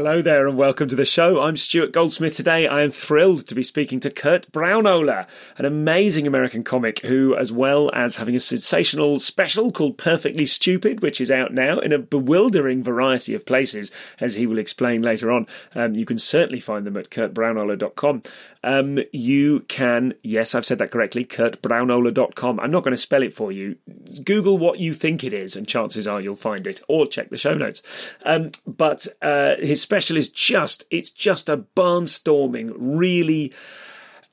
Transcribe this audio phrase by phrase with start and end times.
[0.00, 1.42] Hello there and welcome to the show.
[1.42, 2.66] I'm Stuart Goldsmith today.
[2.66, 5.26] I am thrilled to be speaking to Kurt Braunohler,
[5.58, 11.02] an amazing American comic who, as well as having a sensational special called Perfectly Stupid,
[11.02, 15.30] which is out now in a bewildering variety of places, as he will explain later
[15.30, 15.46] on.
[15.74, 18.22] Um, you can certainly find them at kurtbraunohler.com.
[18.62, 22.60] Um, you can, yes, I've said that correctly, kurtbraunohler.com.
[22.60, 23.76] I'm not going to spell it for you.
[24.24, 27.38] Google what you think it is, and chances are you'll find it, or check the
[27.38, 27.82] show notes.
[28.24, 33.52] Um, but uh, his special is just, it's just a barnstorming, really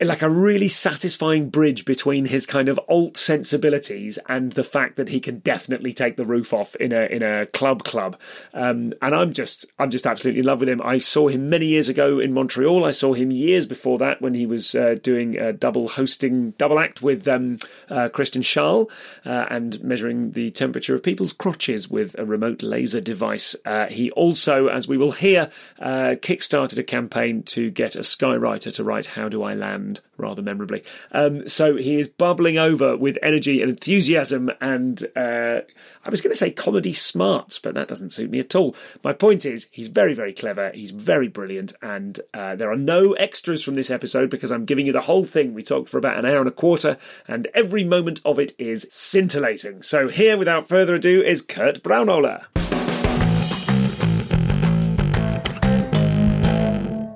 [0.05, 5.09] like a really satisfying bridge between his kind of alt sensibilities and the fact that
[5.09, 8.15] he can definitely take the roof off in a in a club club.
[8.53, 10.81] Um, and I'm just I'm just absolutely in love with him.
[10.83, 12.85] I saw him many years ago in Montreal.
[12.85, 16.79] I saw him years before that when he was uh, doing a double hosting double
[16.79, 17.57] act with um,
[17.89, 18.85] uh, uh,
[19.25, 23.55] and measuring the temperature of people's crotches with a remote laser device.
[23.65, 25.49] Uh, he also, as we will hear,
[25.79, 29.86] uh, kickstarted a campaign to get a skywriter to write "How Do I Land."
[30.17, 30.83] Rather memorably.
[31.11, 35.61] Um, so he is bubbling over with energy and enthusiasm, and uh,
[36.03, 38.75] I was going to say comedy smarts, but that doesn't suit me at all.
[39.03, 43.13] My point is, he's very, very clever, he's very brilliant, and uh, there are no
[43.13, 45.53] extras from this episode because I'm giving you the whole thing.
[45.53, 48.87] We talked for about an hour and a quarter, and every moment of it is
[48.89, 49.81] scintillating.
[49.81, 52.45] So here, without further ado, is Kurt Braunohler.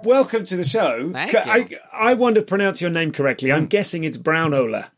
[0.04, 1.12] Welcome to the show.
[1.12, 1.78] Thank I, you.
[1.92, 3.52] I want to pronounce your name correctly.
[3.52, 4.90] I'm guessing it's Brownola.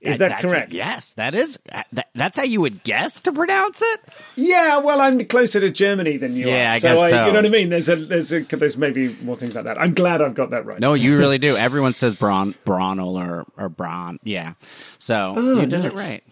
[0.00, 0.72] Is that, that's- correct?
[0.72, 1.58] Yes, that is.
[1.92, 4.00] That, that's how you would guess to pronounce it.
[4.34, 6.74] Yeah, well, I'm closer to Germany than you Yeah, are.
[6.74, 7.26] I guess I, so.
[7.26, 7.68] You know what I mean?
[7.68, 9.78] There's a, there's a, there's maybe more things like that.
[9.78, 10.80] I'm glad I've got that right.
[10.80, 11.54] No, you really do.
[11.56, 14.18] Everyone says Braun, Braunel or or Braun.
[14.24, 14.54] Yeah,
[14.98, 16.24] so you did it Oh, right.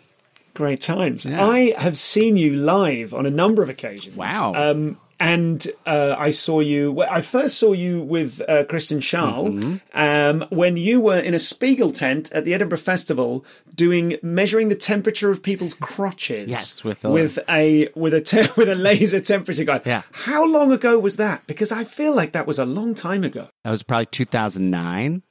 [0.54, 1.24] Great times.
[1.26, 1.44] Yeah.
[1.46, 4.16] I have seen you live on a number of occasions.
[4.16, 4.54] Wow.
[4.54, 6.92] Um, and uh, I saw you.
[6.92, 9.98] Well, I first saw you with uh, Kristen Schaal Mm-hmm.
[9.98, 14.74] um, when you were in a Spiegel tent at the Edinburgh Festival, doing measuring the
[14.76, 16.48] temperature of people's crotches.
[16.50, 19.82] Yes, with a- with a with a te- with a laser temperature guide.
[19.84, 20.02] Yeah.
[20.12, 21.46] How long ago was that?
[21.46, 23.48] Because I feel like that was a long time ago.
[23.64, 25.22] That was probably 2009.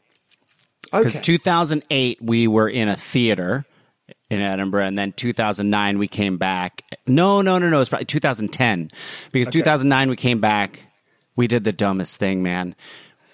[0.91, 1.21] Because Okay.
[1.21, 3.65] 2008 we were in a theater
[4.29, 6.83] in Edinburgh, and then 2009 we came back.
[7.05, 7.79] No, no, no, no.
[7.79, 8.91] It's probably 2010
[9.31, 10.83] because 2009 we came back.
[11.35, 12.75] We did the dumbest thing, man.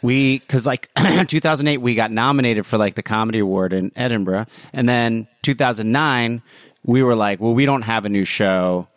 [0.01, 0.89] We because like
[1.27, 6.41] 2008 we got nominated for like the comedy award in Edinburgh, and then 2009
[6.85, 8.87] we were like, well, we don't have a new show,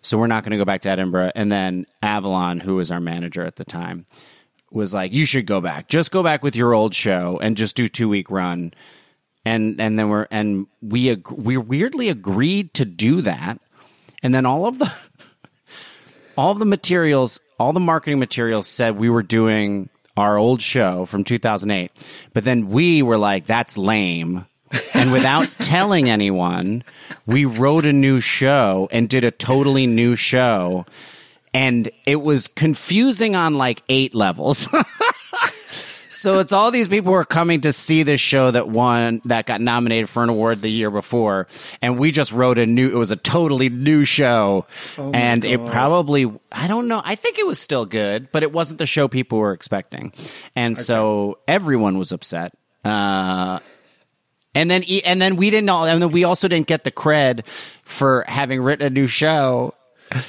[0.00, 1.32] so we're not going to go back to Edinburgh.
[1.34, 4.06] And then Avalon, who was our manager at the time,
[4.70, 5.88] was like, "You should go back.
[5.88, 8.72] Just go back with your old show and just do two week run."
[9.44, 13.60] And and then we're and we ag- we weirdly agreed to do that.
[14.22, 14.92] And then all of the
[16.36, 21.06] all of the materials, all the marketing materials said we were doing our old show
[21.06, 21.90] from 2008.
[22.32, 24.46] But then we were like, "That's lame."
[24.94, 26.84] and without telling anyone,
[27.26, 30.86] we wrote a new show and did a totally new show.
[31.54, 34.68] And it was confusing on like eight levels.
[36.22, 39.44] so it's all these people who are coming to see this show that won, that
[39.44, 41.48] got nominated for an award the year before.
[41.82, 44.66] And we just wrote a new, it was a totally new show.
[44.96, 48.78] and it probably, I don't know, I think it was still good, but it wasn't
[48.78, 50.12] the show people were expecting.
[50.54, 52.52] And so everyone was upset.
[52.84, 53.58] Uh,
[54.54, 57.46] and then, and then we didn't all, and then we also didn't get the cred
[57.48, 59.74] for having written a new show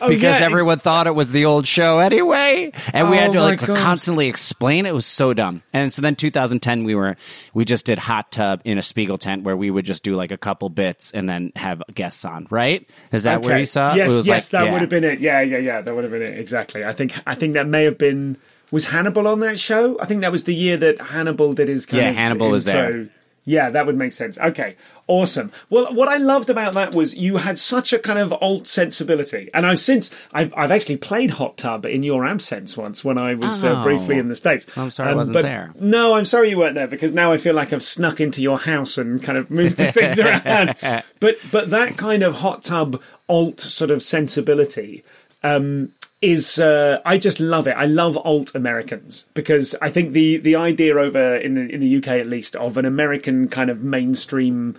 [0.01, 0.45] Oh, because yeah.
[0.45, 3.77] everyone thought it was the old show anyway, and we had Oh, to like God.
[3.77, 4.85] constantly explain.
[4.85, 5.63] It was so dumb.
[5.73, 7.15] And so then 2010, we were
[7.53, 10.31] we just did hot tub in a Spiegel tent where we would just do like
[10.31, 12.47] a couple bits and then have guests on.
[12.49, 12.87] Right?
[13.11, 13.93] Is that where you saw?
[13.95, 14.71] Yes, It was yes, like- that yeah.
[14.73, 15.19] would have been it.
[15.19, 16.39] Yeah, yeah, yeah, that would have been it.
[16.39, 16.83] Exactly.
[16.85, 18.37] I think I think that may have been
[18.71, 19.99] was Hannibal on that show.
[19.99, 21.85] I think that was the year that Hannibal did his.
[21.85, 23.09] Kind Yeah, of Hannibal was there.
[23.45, 24.37] Yeah, that would make sense.
[24.37, 25.51] Okay, awesome.
[25.69, 29.49] Well, what I loved about that was you had such a kind of alt sensibility,
[29.53, 33.33] and I've since I've I've actually played Hot Tub in your absence once when I
[33.33, 33.83] was uh, Oh.
[33.83, 34.65] briefly in the states.
[34.77, 35.71] I'm sorry I wasn't there.
[35.79, 38.59] No, I'm sorry you weren't there because now I feel like I've snuck into your
[38.59, 40.75] house and kind of moved the things around.
[41.19, 45.03] But but that kind of hot tub alt sort of sensibility
[45.43, 45.91] um,
[46.23, 47.75] is uh, I just love it.
[47.77, 51.97] I love alt Americans because I think the the idea over in the in the
[51.97, 54.77] UK at least of an American kind of mainstream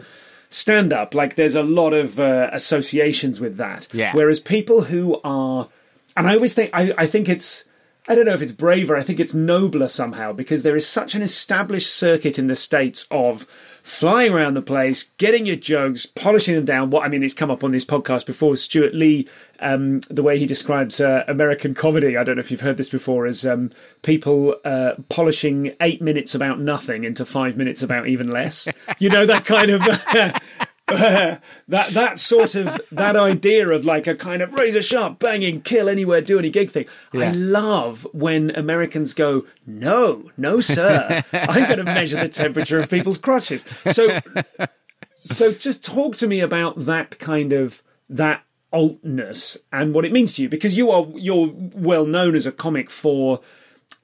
[0.49, 3.89] stand up like there's a lot of uh, associations with that.
[3.93, 4.13] Yeah.
[4.15, 5.69] Whereas people who are
[6.17, 7.65] and I always think I, I think it's
[8.09, 8.97] I don't know if it's braver.
[8.97, 13.07] I think it's nobler somehow because there is such an established circuit in the states
[13.11, 13.47] of
[13.83, 16.91] flying around the place, getting your jokes, polishing them down.
[16.91, 18.57] What I mean, it's come up on this podcast before.
[18.57, 19.27] Stewart Lee,
[19.65, 22.17] um, the way he describes uh, American comedy.
[22.17, 23.73] I don't know if you've heard this before, is um,
[24.03, 28.69] people uh, polishing eight minutes about nothing into five minutes about even less.
[28.99, 29.81] You know that kind of.
[30.87, 35.89] that that sort of that idea of like a kind of razor sharp banging kill
[35.89, 36.85] anywhere do any gig thing
[37.15, 42.91] i love when americans go no no sir i'm going to measure the temperature of
[42.91, 44.21] people's crotches so
[45.17, 48.45] so just talk to me about that kind of that
[48.75, 52.53] altness and what it means to you because you are you're well known as a
[52.53, 53.41] comic for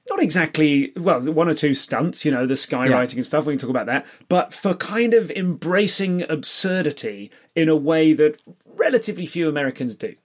[0.09, 3.59] not exactly well one or two stunts you know the skywriting and stuff we can
[3.59, 8.39] talk about that but for kind of embracing absurdity in a way that
[8.77, 10.15] relatively few americans do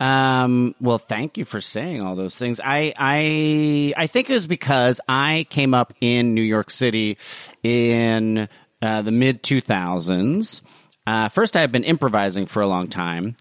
[0.00, 2.58] Um, well, thank you for saying all those things.
[2.58, 7.18] I, I, I think it was because I came up in New York City
[7.62, 8.48] in
[8.80, 10.60] uh, the mid 2000s.
[11.06, 13.36] Uh, first, I had been improvising for a long time.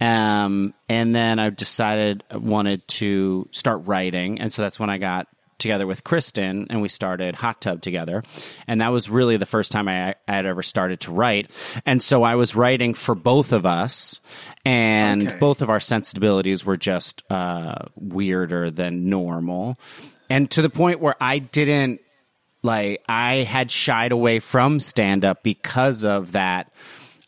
[0.00, 4.40] Um, and then I decided I wanted to start writing.
[4.40, 5.26] And so that's when I got
[5.58, 8.22] together with Kristen and we started Hot Tub together.
[8.66, 11.50] And that was really the first time I, I had ever started to write.
[11.86, 14.20] And so I was writing for both of us,
[14.66, 15.38] and Okay.
[15.38, 19.76] both of our sensibilities were just uh, weirder than normal.
[20.28, 22.00] And to the point where I didn't
[22.62, 26.70] like I had shied away from stand up because of that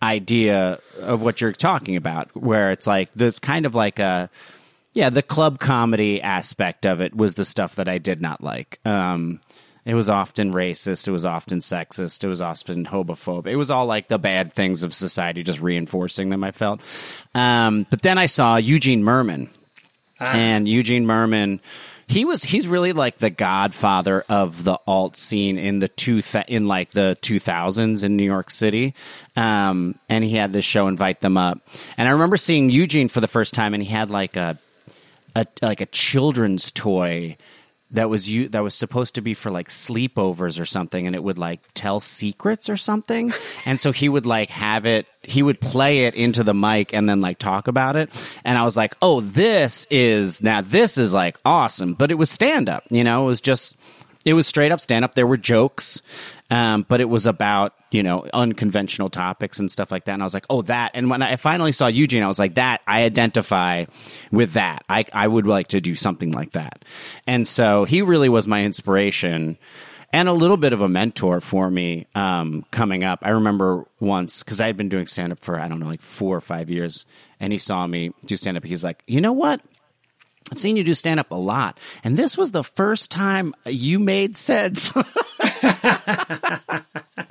[0.03, 4.31] idea of what you're talking about where it's like there's kind of like a
[4.95, 8.79] yeah the club comedy aspect of it was the stuff that I did not like.
[8.85, 9.41] Um
[9.85, 13.49] it was often racist it was often sexist it was often homophobic.
[13.49, 16.81] It was all like the bad things of society just reinforcing them I felt.
[17.35, 19.49] Um but then I saw Eugene Mirman.
[20.21, 21.61] And Eugene Mirman.
[22.09, 26.47] He was he's really like the godfather of the alt scene in the two th-
[26.49, 28.95] in like the 2000s in New York City.
[29.37, 31.61] Um, and he had this show invite them up.
[31.99, 34.59] And I remember seeing Eugene for the first time and he had like a
[35.37, 37.37] a like a children's toy
[37.91, 41.23] that was you that was supposed to be for like sleepovers or something and it
[41.23, 43.33] would like tell secrets or something.
[43.65, 47.09] And so he would like have it he would play it into the mic and
[47.09, 48.11] then like talk about it.
[48.45, 51.95] And i was like oh this is now this is like awesome.
[51.95, 53.25] But it was stand up you know?
[53.25, 53.77] It was just
[54.25, 56.03] it was straight up stand up there were jokes
[56.51, 60.13] um, but it was about you know unconventional topics and stuff like that.
[60.13, 60.93] And i was like oh that.
[60.95, 63.85] And when i finally saw eugene i was like that i identify
[64.31, 64.85] with that.
[64.89, 66.85] I, I would like to do something like that.
[67.27, 69.59] And so he really was my inspiration
[70.13, 73.19] and a little bit of a mentor for me um, coming up.
[73.23, 76.03] I remember once because i had been doing stand up for i don't know like
[76.03, 77.05] four or five years
[77.41, 79.61] and he saw me do stand up he's like you know what
[80.51, 83.99] I've seen you do stand up a lot, and this was the first time you
[83.99, 84.93] made sense.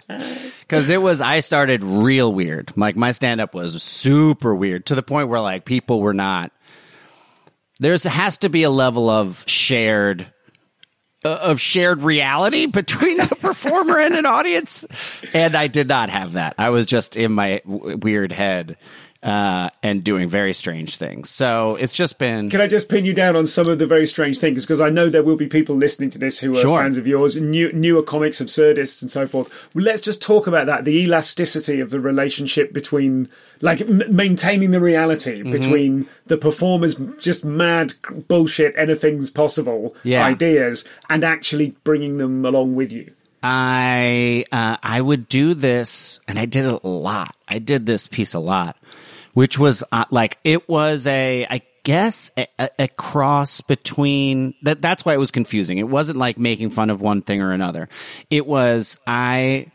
[0.07, 2.75] Because it was, I started real weird.
[2.75, 6.51] Like my stand up was super weird to the point where like people were not.
[7.79, 10.27] There's has to be a level of shared
[11.23, 14.85] uh, of shared reality between a performer and an audience,
[15.33, 16.55] and I did not have that.
[16.57, 18.77] I was just in my w- weird head
[19.27, 21.29] uh, and doing very strange things.
[21.29, 24.07] So it's just been Can I just pin you down on some of the very
[24.07, 24.65] strange things?
[24.65, 26.79] Because I know there will be people listening to this who are Sure.
[26.79, 29.49] fans of yours, new, newer comics, absurdists, and so forth.
[29.73, 33.27] Well, let's just talk about that the elasticity of the relationship between,
[33.61, 35.51] like, m- maintaining the reality Mm-hmm.
[35.51, 37.93] between the performer's just mad
[38.29, 40.25] bullshit, anything's possible Yeah.
[40.25, 43.11] ideas, and actually bringing them along with you.
[43.43, 47.35] I uh, I would do this, and I did it a lot.
[47.47, 48.75] I did this piece a lot,
[49.37, 52.47] which was uh, like it was a I guess a,
[52.79, 54.81] a, cross between that.
[54.81, 55.77] That's why it was confusing.
[55.77, 57.87] It wasn't like making fun of one thing or another.
[58.31, 59.71] It was I.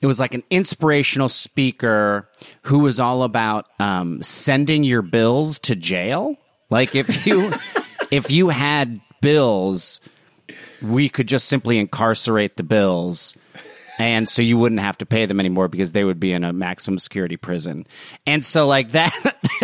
[0.00, 2.28] It was like an inspirational speaker
[2.62, 6.36] who was all about um, sending your bills to jail.
[6.70, 7.54] Like if you
[8.12, 10.00] if you had bills,
[10.80, 13.34] we could just simply incarcerate the bills
[13.98, 16.52] and so you wouldn't have to pay them anymore because they would be in a
[16.52, 17.86] maximum security prison.
[18.26, 19.12] And so like that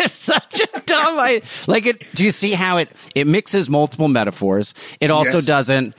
[0.02, 4.08] is such a dumb I like it do you see how it it mixes multiple
[4.08, 4.74] metaphors.
[5.00, 5.46] It also Yes.
[5.46, 5.94] doesn't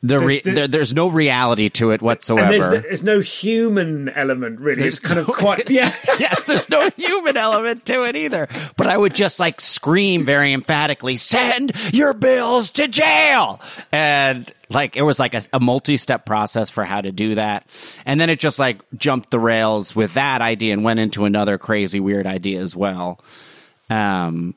[0.00, 2.52] the re, There's the- there, there's no reality to it whatsoever.
[2.52, 4.78] And there's, there's no human element really.
[4.80, 5.92] There's it's kind no- of quite yeah.
[6.20, 8.46] yes, there's no human element to it either.
[8.76, 13.60] But I would just like scream very emphatically, send your bills to jail.
[13.90, 17.66] And like it was like a, a multi step process for how to do that.
[18.06, 21.58] And then it just like jumped the rails with that idea and went into another
[21.58, 23.18] crazy, weird idea as well.
[23.90, 24.54] Um,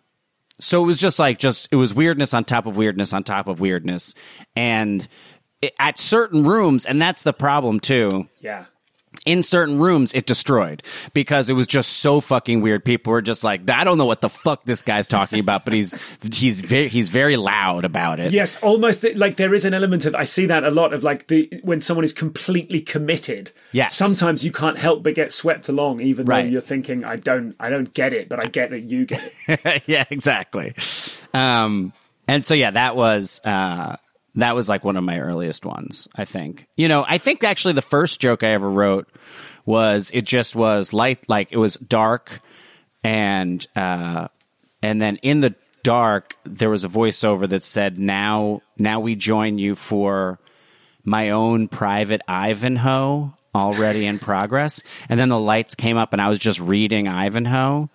[0.59, 3.47] so it was just like just it was weirdness on top of weirdness on top
[3.47, 4.13] of weirdness
[4.55, 5.07] and
[5.79, 8.65] at certain rooms and that's the problem too Yeah.
[9.25, 10.81] in certain rooms it destroyed
[11.13, 12.83] because it was just so fucking weird.
[12.83, 15.73] People were just like, I don't know what the fuck this guy's talking about, but
[15.75, 15.93] he's
[16.33, 18.31] he's very he's very loud about it.
[18.31, 21.27] Yes, almost like there is an element of I see that a lot of like
[21.27, 23.51] the when someone is completely committed.
[23.71, 23.95] Yes.
[23.95, 26.43] Sometimes you can't help but get swept along, even Right.
[26.43, 29.21] though you're thinking, I don't I don't get it, but I get that you get
[29.47, 29.83] it.
[29.87, 30.73] yeah, exactly.
[31.35, 31.93] Um,
[32.27, 33.97] and so yeah, that was uh,
[34.35, 36.07] that was like one of my earliest ones.
[36.15, 36.67] I think.
[36.75, 39.07] You know, I think actually the first joke I ever wrote
[39.65, 42.41] was it just was light, like it was dark,
[43.03, 44.27] and uh,
[44.81, 49.57] and then in the dark there was a voiceover that said, "Now, now we join
[49.57, 50.39] you for
[51.03, 56.29] my own private Ivanhoe." Already in progress, and then the lights came up, and I
[56.29, 57.89] was just reading Ivanhoe,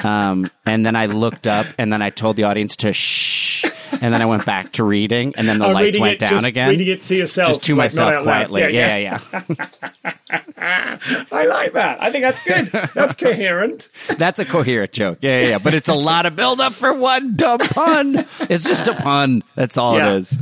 [0.00, 4.12] um, and then I looked up, and then I told the audience to shh, and
[4.14, 6.70] then I went back to reading, and then the Oh, lights went it, down again.
[6.70, 8.62] reading it to yourself, just to like, myself quietly.
[8.62, 9.20] Yeah, Yeah, yeah,
[9.58, 10.14] yeah.
[11.32, 12.02] I like that.
[12.02, 12.66] I think that's good.
[12.94, 13.88] That's coherent.
[14.16, 15.18] That's a coherent joke.
[15.20, 15.58] Yeah, yeah, yeah.
[15.58, 18.24] But it's a lot of build up for one dumb pun.
[18.48, 19.42] It's just a pun.
[19.54, 20.12] That's all Yeah.
[20.14, 20.38] it is.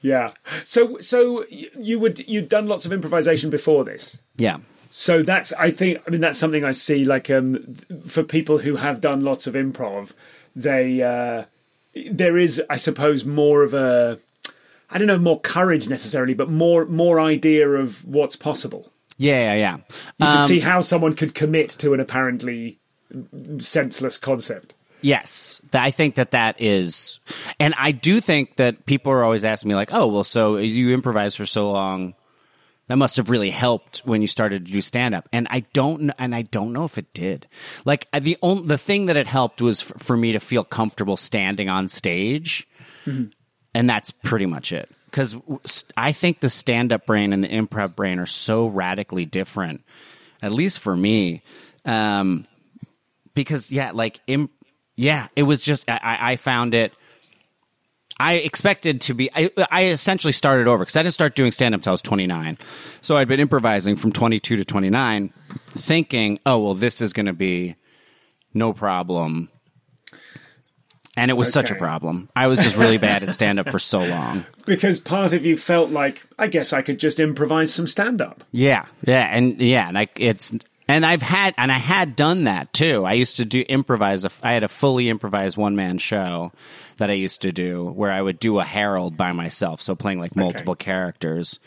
[0.00, 0.28] Yeah.
[0.64, 4.18] So so you would you'd done lots of improvisation before this.
[4.36, 4.58] Yeah.
[4.90, 7.76] So that's I think I mean that's something I see like um
[8.06, 10.12] for people who have done lots of improv,
[10.56, 11.44] they uh
[12.10, 14.18] there is I suppose more of a
[14.90, 18.90] I don't know more courage necessarily, but more more idea of what's possible.
[19.18, 19.76] Yeah, yeah, yeah.
[20.18, 22.78] You Um, can see how someone could commit to an apparently
[23.58, 24.74] senseless concept.
[25.00, 27.20] Yes, I think that that is,
[27.60, 30.92] and I do think that people are always asking me like, "Oh, well, so you
[30.92, 32.14] improvise for so long,
[32.88, 36.10] that must have really helped when you started to do stand up." And I don't,
[36.18, 37.46] and I don't know if it did.
[37.84, 41.16] Like the only the thing that it helped was f- for me to feel comfortable
[41.16, 42.66] standing on stage,
[43.74, 44.90] and that's pretty much it.
[45.06, 45.36] Because
[45.96, 49.82] I think the stand up brain and the improv brain are so radically different,
[50.42, 51.42] at least for me.
[51.86, 52.46] Um,
[53.32, 54.50] because yeah, like im-
[54.96, 56.92] yeah, it was just I I found it.
[58.20, 59.30] I expected to be.
[59.34, 62.02] I, I essentially started over because I didn't start doing stand up until I was
[62.02, 62.58] 29.
[63.00, 65.32] So I'd been improvising from 22 to 29,
[65.70, 67.76] thinking, oh, well, this is going to be
[68.54, 69.50] no problem.
[71.16, 72.28] And it was such a problem.
[72.36, 74.46] I was just really bad at stand up for so long.
[74.66, 78.44] Because part of you felt like, I guess I could just improvise some stand up.
[78.52, 80.52] Yeah, yeah, and yeah, and I it's
[80.88, 83.04] and I've had and I had done that too.
[83.04, 84.26] I used to do improvise.
[84.42, 86.50] I had a fully improvised one man show
[86.96, 90.18] that I used to do where I would do a herald by myself, so playing
[90.18, 91.60] like multiple characters,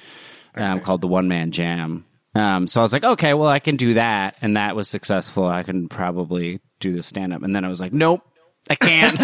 [0.55, 2.05] um, called the one man jam.
[2.33, 5.45] Um, so I was like, okay, well, I can do that, and that was successful.
[5.45, 8.21] I can probably do the stand up, and then I was like, nope,
[8.69, 9.17] I can't.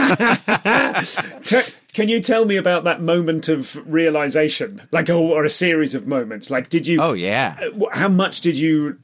[1.46, 5.96] Te- can you tell me about that moment of realization, like, or, or a series
[5.96, 6.50] of moments?
[6.50, 7.01] Like, did you?
[7.01, 9.00] oh yeah, wh- how much did you?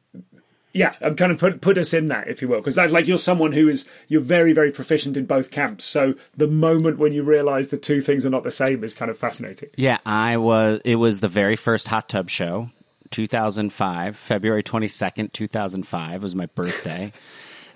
[0.74, 3.08] Yeah, I'm kind of put put us in that, if you will, because that's like
[3.08, 5.84] you're someone who is you're very very proficient in both camps.
[5.86, 9.12] So the moment when you realise the two things are not the same is kind
[9.12, 9.70] of fascinating.
[9.76, 10.82] Yeah, I was.
[10.84, 12.72] It was the very first hot tub show,
[13.12, 17.14] 2005, February 22nd, 2005 was my birthday.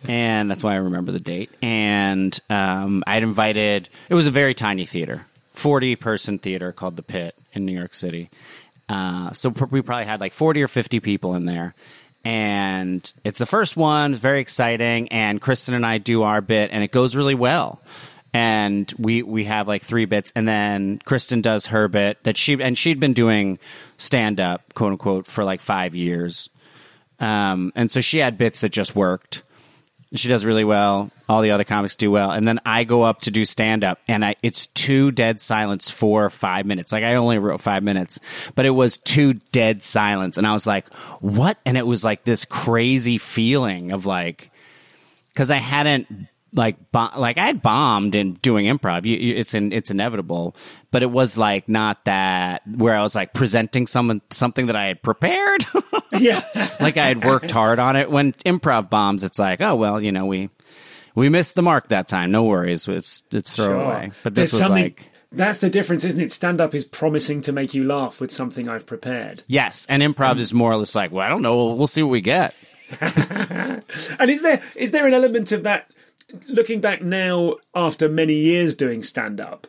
[0.07, 1.51] and that's why I remember the date.
[1.61, 7.03] And um, I'd invited, it was a very tiny theater, 40 person theater called The
[7.03, 8.29] Pit in New York City.
[8.89, 11.75] Uh, so we probably had like 40 or 50 people in there.
[12.27, 15.07] And it's the first one, very exciting.
[15.13, 17.81] And Kristen and I do our bit, and it goes really well
[18.33, 22.61] and we we have like three bits and then kristen does her bit that she
[22.61, 23.57] and she'd been doing
[23.95, 26.49] stand up quote unquote for like five years
[27.21, 29.43] um and so she had bits that just worked
[30.13, 31.11] She does really well.
[31.27, 33.99] All the other comics do well, and then I go up to do stand up,
[34.07, 36.93] and I it's two dead silence for five minutes.
[36.93, 38.19] Like I only wrote five minutes,
[38.55, 42.23] but it was two dead silence, and I was like, "What?" And it was like
[42.23, 44.49] this crazy feeling of like,
[45.33, 46.07] because I hadn't
[46.53, 49.05] like bo- like I had bombed in doing improv.
[49.05, 50.55] You, you, it's in, it's inevitable,
[50.91, 54.85] but it was like not that where I was like presenting someone something that I
[54.85, 55.65] had prepared.
[56.13, 56.43] Yeah.
[56.79, 58.09] like I had worked hard on it.
[58.09, 60.49] When improv bombs, it's like, oh well, you know, we
[61.13, 62.31] we missed the mark that time.
[62.31, 64.11] No worries, it's it's throwaway.
[64.23, 66.31] But this There's was something- like That's the difference, isn't it?
[66.31, 69.43] Stand up is promising to make you laugh with something I've prepared.
[69.47, 72.01] yes, and improv is more or less like, well, I don't know, we'll, we'll see
[72.01, 72.55] what we get.
[73.01, 75.91] And is there is there an element of that
[76.47, 79.67] looking back now after many years doing stand up?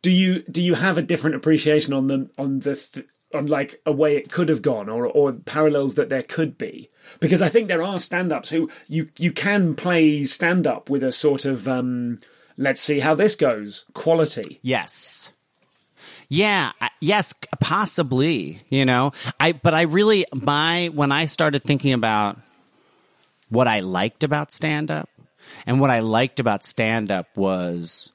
[0.00, 3.80] Do you do you have a different appreciation on the on the th- on like
[3.84, 6.90] a way it could have gone or or parallels that there could be?
[7.20, 11.02] Because I think there are stand ups who you you can play stand up with
[11.02, 12.20] a sort of um
[12.56, 14.60] let's see how this goes quality.
[14.62, 15.32] Yes.
[16.28, 19.12] Yeah, yes, possibly, you know.
[19.38, 22.38] I but I really my when I started thinking about
[23.48, 25.10] what I liked about stand up
[25.66, 28.10] and what I liked about stand up was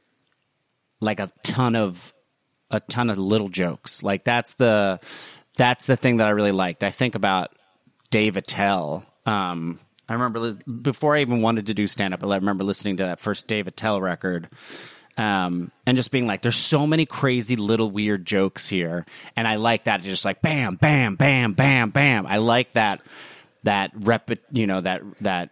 [0.99, 2.13] like a ton of
[2.69, 4.03] a ton of little jokes.
[4.03, 4.99] Like that's the
[5.55, 6.83] that's the thing that I really liked.
[6.83, 7.51] I think about
[8.09, 9.05] Dave Attell.
[9.25, 13.03] Um, I remember before I even wanted to do stand up, I remember listening to
[13.03, 14.49] that first Dave Attell record.
[15.17, 19.03] Um, and just being like, there's so many crazy little weird jokes here,
[19.35, 20.01] and I like that.
[20.01, 22.27] It's just like bam, bam, bam, bam, bam.
[22.27, 23.01] I like that
[23.63, 25.49] that rep, you know that that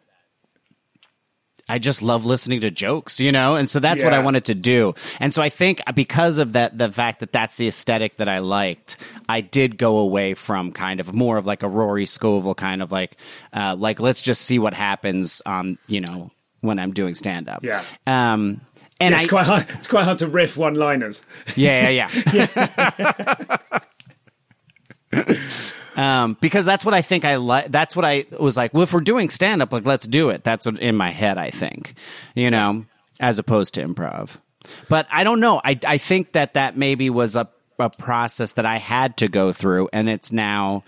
[1.68, 4.56] I just love listening to jokes, you know, and so that's what I wanted to
[4.56, 4.94] do.
[5.20, 8.40] And so I think because of that, the fact that that's the aesthetic that I
[8.40, 12.84] liked, I did go away from kind of more of like a Rory Scovel kind
[12.84, 13.18] of like,
[13.52, 16.32] uh, like let's just see what happens on, you know,
[16.62, 17.64] when I'm doing stand up.
[17.64, 17.84] Yeah.
[18.06, 18.62] Um,
[19.00, 19.66] and it's I, quite hard.
[19.72, 21.24] It's quite hard to riff one liners.
[21.56, 23.58] yeah, yeah, yeah.
[25.96, 27.72] um, because that's what I think I like.
[27.72, 28.74] That's what I was like.
[28.74, 30.44] Well, if we're doing stand up, like let's do it.
[30.44, 31.96] That's what in my head I think,
[32.36, 32.86] you know,
[33.20, 34.38] as opposed to improv.
[34.90, 35.62] But I don't know.
[35.64, 39.54] I I think that that maybe was a a process that I had to go
[39.54, 40.84] through, and it's now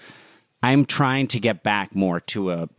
[0.63, 2.69] I'm trying to get back more to a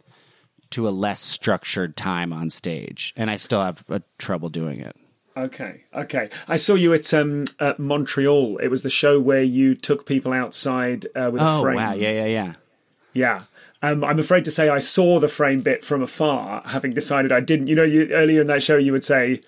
[0.71, 4.97] to a less structured time on stage, and I still have uh, trouble doing it.
[5.39, 6.31] Okay, okay.
[6.49, 8.59] I saw you at um, at Montreal.
[8.59, 11.59] It was the show where you took people outside uh, with a frame.
[11.59, 11.77] Oh frame.
[11.77, 11.93] wow!
[11.93, 12.53] Yeah, yeah, yeah.
[13.13, 13.43] Yeah.
[13.81, 17.39] Um, I'm afraid to say I saw the frame bit from afar, having decided I
[17.39, 17.69] didn't.
[17.69, 19.41] You know, you, earlier in that show you would say,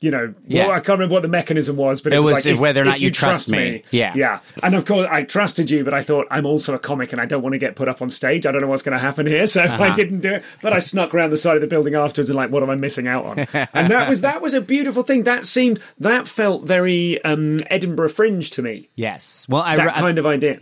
[0.00, 0.68] you know, Yeah.
[0.68, 2.80] well, I can't remember what the mechanism was, but it, It was like, if- whether
[2.80, 3.82] or not if you trust me.
[3.90, 4.14] Yeah.
[4.16, 4.40] yeah.
[4.62, 7.26] And of course, I trusted you, but I thought I'm also a comic and I
[7.26, 8.46] don't want to get put up on stage.
[8.46, 9.82] I don't know what's going to happen here, so Uh-huh.
[9.82, 10.44] I didn't do it.
[10.62, 12.76] But I snuck around the side of the building afterwards and like, what am I
[12.76, 13.38] missing out on?
[13.74, 15.24] and that was that was a beautiful thing.
[15.24, 18.88] That seemed that felt very um, Edinburgh Fringe to me.
[18.96, 19.46] Yes.
[19.50, 20.60] Well, I, That I- kind of idea.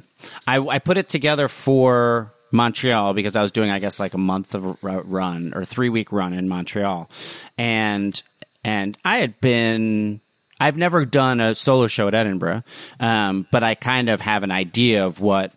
[0.49, 4.19] I, I put it together for Montreal because I was doing, I guess, like a
[4.19, 7.09] month of run or three week run in Montreal,
[7.57, 8.21] and
[8.65, 10.21] and I had been.
[10.61, 12.65] I've never done a solo show at Edinburgh,
[12.99, 15.53] um, but I kind of have an idea of what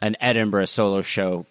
[0.00, 1.46] an Edinburgh solo show,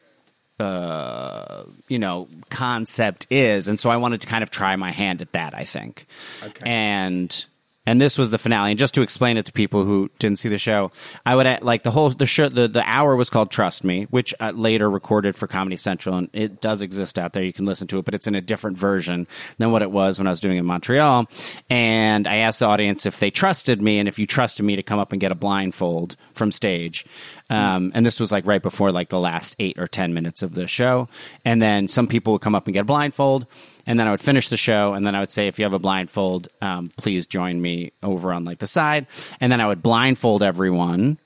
[0.60, 5.22] uh, you know, concept is, and so I wanted to kind of try my hand
[5.22, 5.54] at that.
[5.56, 6.06] I think,
[6.43, 6.63] Okay.
[6.69, 7.45] and
[7.89, 8.71] and this was the finale.
[8.71, 10.91] And just to explain it to people who didn't see the show,
[11.25, 14.04] I would add, like the whole the show the the hour was called Trust Me,
[14.12, 17.41] which I later recorded for Comedy Central, and it does exist out there.
[17.41, 19.25] You can listen to it, but it's in a different version
[19.58, 21.28] than what it was when I was doing it in Montreal.
[21.67, 24.84] And I asked the audience if they trusted me, and if you trusted me to
[24.84, 27.06] come up and get a blindfold from stage.
[27.49, 30.53] Um, and this was like right before like the last eight or ten minutes of
[30.53, 31.09] the show.
[31.43, 33.47] And then some people would come up and get a blindfold,
[33.88, 35.73] and then I would finish the show, and then I would say, if you have
[35.73, 39.07] a blindfold, um, please join me over on like the side.
[39.41, 41.17] And then I would blindfold everyone,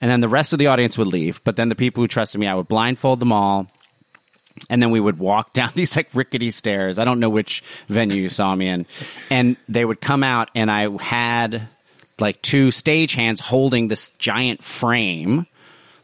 [0.00, 1.42] and then the rest of the audience would leave.
[1.44, 3.66] But then the people who trusted me, I would blindfold them all.
[4.68, 6.98] And then we would walk down these like rickety stairs.
[6.98, 8.86] I don't know which venue you saw me in.
[9.28, 11.68] And they would come out, and I had
[12.20, 15.46] like two stage hands holding this giant frame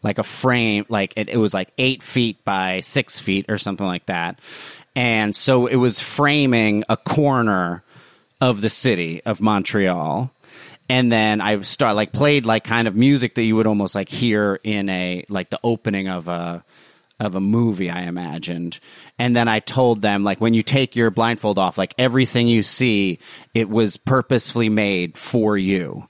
[0.07, 3.87] like a frame like it, it was like eight feet by six feet or something
[3.87, 4.39] like that.
[4.95, 7.83] And so it was framing a corner
[8.41, 10.31] of the city of montreal.
[10.89, 14.09] And then i start like played like kind of music that you would almost like
[14.09, 16.65] hear in a like the opening of a
[17.19, 18.79] of a movie i imagined
[19.19, 22.63] and then i told them like when you take your blindfold off like everything you
[22.63, 23.19] see
[23.55, 26.07] it was purposefully made for you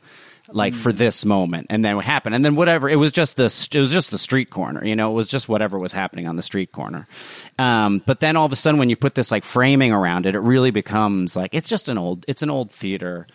[0.49, 2.89] like for this moment, and then what happened, and then whatever.
[2.89, 5.11] It was just the it was just the street corner, you know.
[5.11, 7.07] It was just whatever was happening on the street corner.
[7.59, 10.35] Um, but then all of a sudden, when you put this like framing around it,
[10.35, 13.27] it really becomes like it's just an old it's an old theater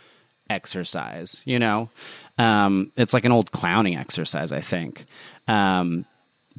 [0.50, 1.90] exercise, you know.
[2.38, 5.06] Um, it's like an old clowning exercise, I think.
[5.48, 6.06] Um,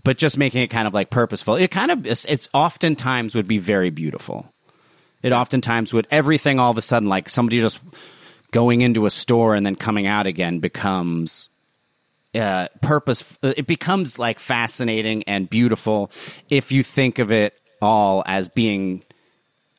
[0.04, 1.54] but just making it kind of like purposeful.
[1.54, 4.52] It kind of it's, it's oftentimes would be very beautiful.
[5.22, 7.78] It oftentimes would everything all of a sudden like somebody just
[8.50, 11.48] going into a store and then coming out again becomes
[12.34, 13.24] uh, purpose.
[13.42, 16.10] It becomes like fascinating and beautiful
[16.48, 19.04] if you think of it all as being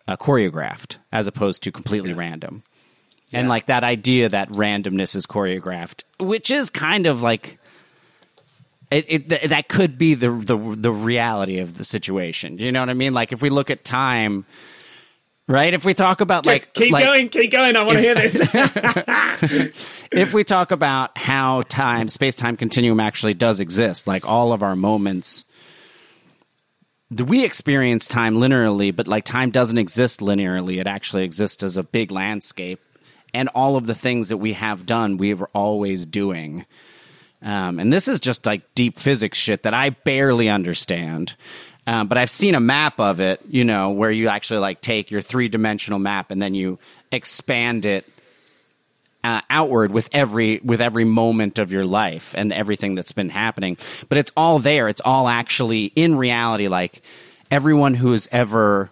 [0.07, 2.17] uh, choreographed as opposed to completely yeah.
[2.17, 2.63] random.
[3.29, 3.39] Yeah.
[3.39, 7.57] And like that idea that randomness is choreographed, which is kind of like
[8.93, 12.57] it, it, that could be the, the the reality of the situation.
[12.57, 13.13] You know what I mean?
[13.13, 14.45] Like if we look at time,
[15.47, 15.73] right?
[15.73, 17.75] If we talk about like keep like, going, keep going.
[17.75, 18.37] I want to hear this.
[20.11, 24.61] if we talk about how time, space time continuum actually does exist, like all of
[24.61, 25.45] our moments,
[27.09, 30.79] we experience time linearly, but like time doesn't exist linearly.
[30.79, 32.79] It actually exists as a big landscape,
[33.33, 36.65] and all of the things that we have done, we were always doing.
[37.43, 41.35] Um, and this is just like deep physics shit that I barely understand.
[41.85, 45.11] Um, but I've seen a map of it, you know, where you actually like take
[45.11, 46.79] your three dimensional map and then you
[47.11, 48.05] expand it
[49.23, 53.77] uh, outward with every with every moment of your life and everything that's been happening.
[54.09, 54.87] But it's all there.
[54.87, 56.67] It's all actually in reality.
[56.67, 57.01] Like
[57.51, 58.89] everyone who is ever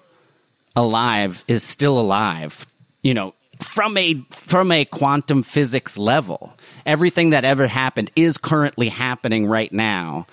[0.76, 2.66] alive is still alive.
[3.02, 6.54] You know, from a from a quantum physics level,
[6.86, 10.28] everything that ever happened is currently happening right now.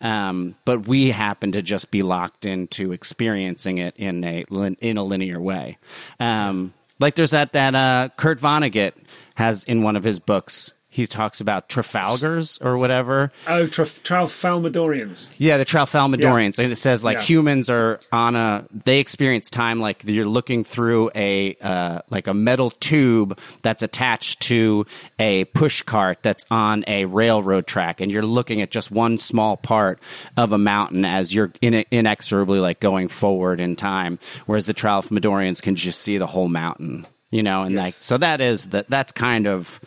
[0.00, 4.44] Um, but we happen to just be locked into experiencing it in a
[4.80, 5.78] in a linear way.
[6.18, 8.92] Um, like there's that that uh, Kurt Vonnegut
[9.36, 13.32] has in one of his books he talks about Trafalgars or whatever.
[13.46, 15.34] Oh, Traf- Tralfalmadorians.
[15.38, 16.64] Yeah, the Tralfalmadorians, yeah.
[16.64, 17.22] and it says like yeah.
[17.22, 22.34] humans are on a they experience time like you're looking through a uh, like a
[22.34, 24.84] metal tube that's attached to
[25.18, 29.56] a push cart that's on a railroad track, and you're looking at just one small
[29.56, 29.98] part
[30.36, 35.62] of a mountain as you're in- inexorably like going forward in time, whereas the Tralfalmadorians
[35.62, 37.06] can just see the whole mountain.
[37.30, 37.80] You know, and yes.
[37.80, 39.80] like so that is that that's kind of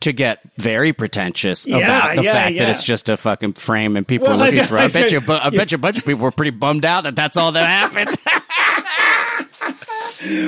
[0.00, 2.64] to get very pretentious yeah, about the yeah, fact yeah.
[2.64, 4.80] that it's just a fucking frame and people well, are looking I.
[4.80, 7.04] I, I bet you, I bet you a bunch of people were pretty bummed out
[7.04, 8.16] that that's all that happened.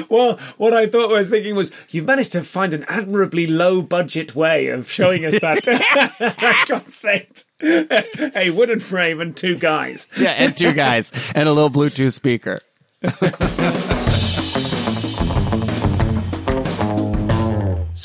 [0.08, 3.82] well, what I thought I was thinking was you've managed to find an admirably low
[3.82, 5.64] budget way of showing us that
[6.68, 7.44] concept.
[7.60, 10.06] a wooden frame and two guys.
[10.18, 12.60] Yeah, and two guys and a little Bluetooth speaker.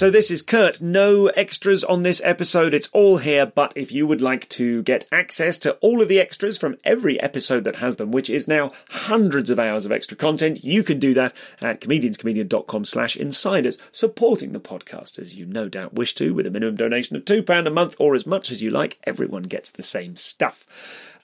[0.02, 0.82] So this is Kurt.
[0.82, 2.74] No extras on this episode.
[2.74, 3.46] It's all here.
[3.46, 7.22] But if you would like to get access to all of the extras from every
[7.22, 10.98] episode that has them, which is now hundreds of hours of extra content, you can
[10.98, 16.34] do that at comedianscomedian.com slash insiders, supporting the podcast as you no doubt wish to
[16.34, 18.98] with a minimum donation of £2 a month or as much as you like.
[19.04, 20.66] Everyone gets the same stuff.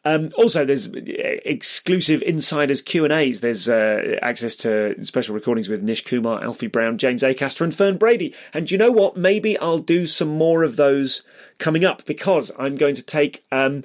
[0.06, 1.02] Um, also, there's uh,
[1.46, 3.42] exclusive insiders Q and A's.
[3.42, 7.98] There's uh, access to special recordings with Nish Kumar, Alfie Brown, James Acaster, and Fern
[7.98, 8.34] Brady.
[8.54, 9.18] And you know what?
[9.18, 11.24] Maybe I'll do some more of those
[11.58, 13.46] coming up because I'm going to take.
[13.52, 13.84] Um,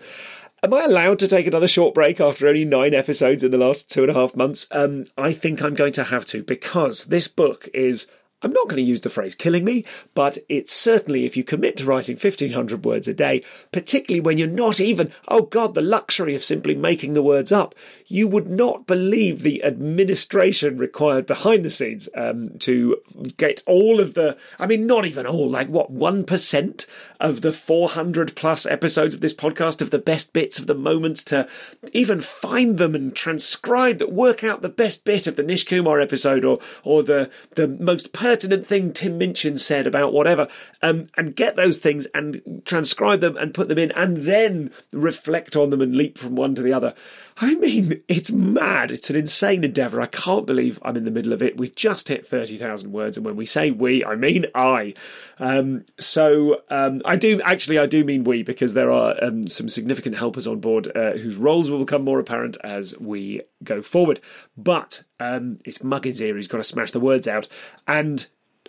[0.64, 3.90] Am I allowed to take another short break after only nine episodes in the last
[3.90, 4.68] two and a half months?
[4.70, 8.06] Um, I think I'm going to have to because this book is
[8.42, 11.76] I'm not going to use the phrase killing me, but it's certainly if you commit
[11.78, 16.34] to writing 1500 words a day, particularly when you're not even, oh God, the luxury
[16.34, 17.74] of simply making the words up,
[18.06, 22.96] you would not believe the administration required behind the scenes um, to
[23.36, 26.86] get all of the, I mean, not even all, like what, 1%
[27.20, 31.22] of the 400 plus episodes of this podcast, of the best bits of the moments,
[31.24, 31.48] to
[31.92, 36.00] even find them and transcribe that, work out the best bit of the Nish Kumar
[36.00, 40.48] episode or, or the, the most pertinent thing Tim Minchin said about whatever,
[40.80, 45.54] um, and get those things and transcribe them and put them in and then reflect
[45.54, 46.94] on them and leap from one to the other.
[47.42, 48.92] I mean, it's mad.
[48.92, 50.00] It's an insane endeavour.
[50.00, 51.56] I can't believe I'm in the middle of it.
[51.56, 54.94] We've just hit 30,000 words, and when we say we, I mean I.
[55.40, 59.68] Um, so um, I do, actually, I do mean we, because there are um, some
[59.68, 64.20] significant helpers on board uh, whose roles will become more apparent as we go forward.
[64.56, 67.48] But um, it's Muggin's here he's got to smash the words out.
[67.88, 68.24] And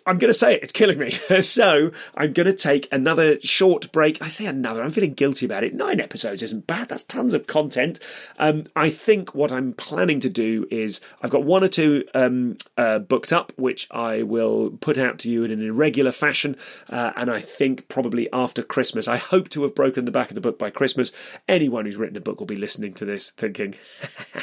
[0.05, 0.63] I'm going to say it.
[0.63, 1.11] It's killing me.
[1.41, 4.21] so I'm going to take another short break.
[4.21, 4.81] I say another.
[4.81, 5.73] I'm feeling guilty about it.
[5.73, 6.89] Nine episodes isn't bad.
[6.89, 7.99] That's tons of content.
[8.37, 12.57] Um, I think what I'm planning to do is I've got one or two um,
[12.77, 16.57] uh, booked up, which I will put out to you in an irregular fashion.
[16.89, 20.35] Uh, and I think probably after Christmas, I hope to have broken the back of
[20.35, 21.11] the book by Christmas.
[21.47, 23.75] Anyone who's written a book will be listening to this thinking,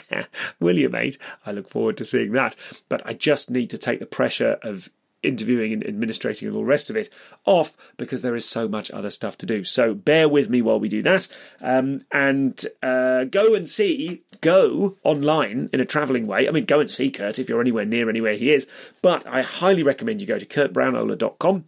[0.60, 2.56] "Will you, mate?" I look forward to seeing that.
[2.88, 4.88] But I just need to take the pressure of
[5.22, 7.08] interviewing and administrating and all the rest of it
[7.44, 9.64] off because there is so much other stuff to do.
[9.64, 11.28] So bear with me while we do that.
[11.60, 16.48] Um, and uh, go and see, go online in a travelling way.
[16.48, 18.66] I mean, go and see Kurt if you're anywhere near anywhere he is.
[19.02, 21.64] But I highly recommend you go to kurtbraunohler.com.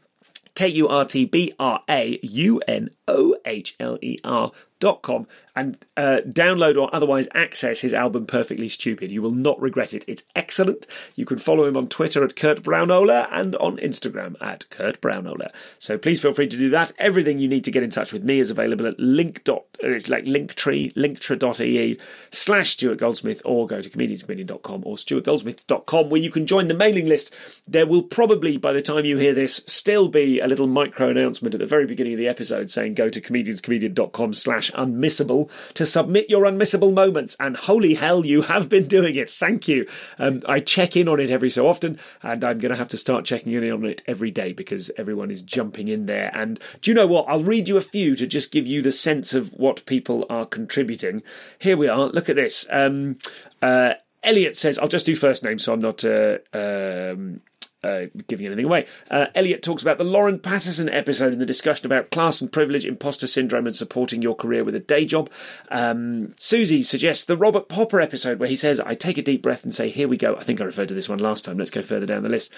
[0.55, 5.01] K U R T B R A U N O H L E R dot
[5.01, 9.13] com and uh, download or otherwise access his album Perfectly Stupid.
[9.13, 10.05] You will not regret it.
[10.09, 10.89] It's excellent.
[11.15, 15.53] You can follow him on Twitter at Kurt Braunohler and on Instagram at Kurt Braunohler.
[15.79, 16.93] So please feel free to do that.
[16.99, 19.45] Everything you need to get in touch with me is available at link.
[19.45, 21.99] Dot, uh, it's like linktree, linktree.ee
[22.31, 27.07] slash Stuart Goldsmith or go to comedianscomedian.com or stuartgoldsmith.com where you can join the mailing
[27.07, 27.33] list.
[27.69, 31.55] There will probably, by the time you hear this, still be a little micro announcement
[31.55, 36.31] at the very beginning of the episode saying go to comedianscomedian.com slash unmissable to submit
[36.31, 37.37] your unmissable moments.
[37.41, 39.31] And holy hell, you have been doing it.
[39.31, 39.87] Thank you.
[40.19, 42.97] Um, I check in on it every so often, and I'm going to have to
[42.97, 46.31] start checking in on it every day because everyone is jumping in there.
[46.35, 47.27] And do you know what?
[47.29, 50.47] I'll read you a few to just give you the sense of what people are
[50.47, 51.23] contributing.
[51.59, 52.07] Here we are.
[52.07, 52.67] Look at this.
[52.71, 53.19] Um,
[53.61, 56.05] uh, Elliot says, I'll just do first name so I'm not.
[56.05, 57.41] Uh, um,
[57.85, 58.87] uh, giving anything away.
[59.11, 62.87] Uh, Elliot talks about the Lauren Pattison episode in the discussion about class and privilege,
[62.87, 65.31] imposter syndrome, and supporting your career with a day job.
[65.71, 69.65] Um, Susie suggests the Robert Popper episode where he says, I take a deep breath
[69.65, 70.37] and say, Here we go.
[70.37, 71.59] I think I referred to this one last time.
[71.59, 72.53] Let's go further down the list.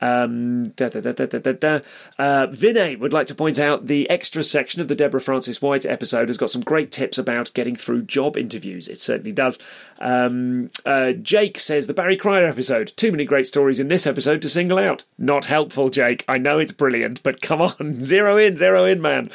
[0.00, 1.80] Um, da, da, da, da, da, da.
[2.18, 6.28] Uh, Vinay would like to point out the extra section of the Deborah Frances-White episode
[6.28, 8.88] has got some great tips about getting through job interviews.
[8.88, 9.58] It certainly does.
[10.00, 12.92] Um, uh, Jake says the Barry Cryer episode.
[12.96, 15.04] Too many great stories in this episode to single out.
[15.18, 16.24] Not helpful, Jake.
[16.26, 19.30] I know it's brilliant, but come on, zero in, zero in, man.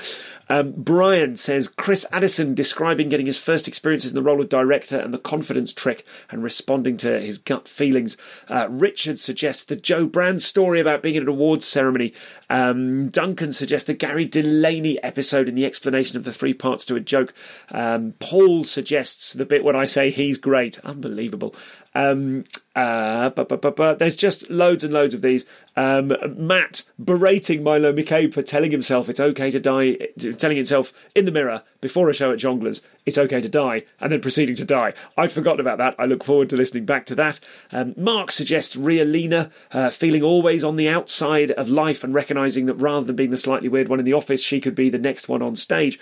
[0.49, 4.97] Um, Brian says Chris Addison describing getting his first experiences in the role of director
[4.97, 8.17] and the confidence trick and responding to his gut feelings.
[8.49, 12.13] Uh, Richard suggests the Jo Brand story about being at an awards ceremony.
[12.49, 16.95] Um, Duncan suggests the Gary Delaney episode in the explanation of the three parts to
[16.95, 17.33] a joke.
[17.69, 20.79] Um, Paul suggests the bit when I say he's great.
[20.79, 21.55] Unbelievable.
[21.95, 22.43] Um,
[22.75, 25.45] uh, but, but, but, but there's just loads and loads of these.
[25.77, 29.93] Um, Matt berating Milo McCabe for telling himself it's okay to die,
[30.37, 34.11] telling himself in the mirror before a show at Jongleurs it's okay to die, and
[34.11, 34.93] then proceeding to die.
[35.17, 35.95] I'd forgotten about that.
[35.97, 37.39] I look forward to listening back to that.
[37.71, 42.65] Um, Mark suggests Ria Lina uh, feeling always on the outside of life and recognising
[42.65, 44.97] that rather than being the slightly weird one in the office, she could be the
[44.97, 45.99] next one on stage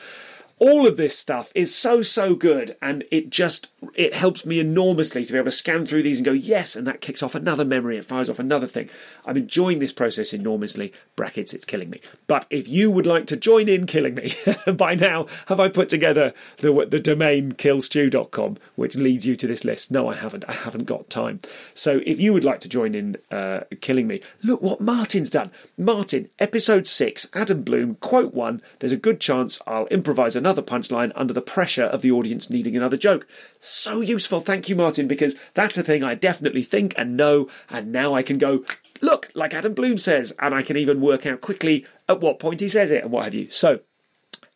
[0.59, 5.23] all of this stuff is so so good and it just it helps me enormously
[5.23, 7.65] to be able to scan through these and go yes and that kicks off another
[7.65, 8.89] memory it fires off another thing.
[9.25, 12.01] I'm enjoying this process enormously brackets it's killing me.
[12.27, 14.35] But if you would like to join in killing me
[14.73, 19.63] by now have i put together the, the domain killstew.com which leads you to this
[19.63, 19.91] list?
[19.91, 20.45] No i haven't.
[20.47, 21.39] I haven't got time.
[21.73, 25.51] So if you would like to join in uh, killing me look what martin's done.
[25.77, 31.11] Martin episode 6 adam bloom quote 1 there's a good chance i'll improvise another punchline
[31.15, 33.27] under the pressure of the audience needing another joke.
[33.73, 34.39] So useful.
[34.39, 38.21] Thank you, Martin, because that's a thing I definitely think and know, and now I
[38.21, 38.63] can go,
[39.01, 42.59] look, like Adam Bloom says, and I can even work out quickly at what point
[42.59, 43.49] he says it and what have you.
[43.49, 43.79] So,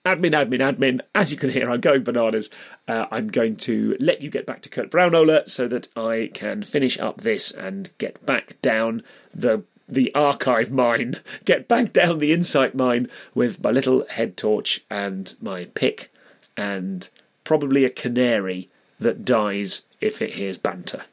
[0.05, 1.01] admin, admin, admin.
[1.15, 2.51] As you can hear, I'm going bananas.
[2.87, 6.61] Uh, I'm going to let you get back to Kurt Braunohler so that I can
[6.61, 9.01] finish up this and get back down
[9.33, 14.85] the the archive mine, get back down the insight mine with my little head torch
[14.91, 16.13] and my pick,
[16.55, 17.09] and
[17.43, 18.69] probably a canary
[18.99, 21.03] that dies if it hears banter.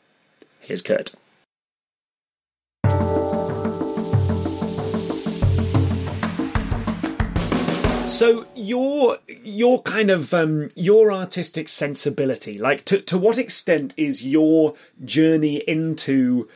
[0.60, 1.14] Here's Kurt.
[8.06, 14.24] So your your kind of um, your artistic sensibility, like to to what extent is
[14.24, 16.48] your journey into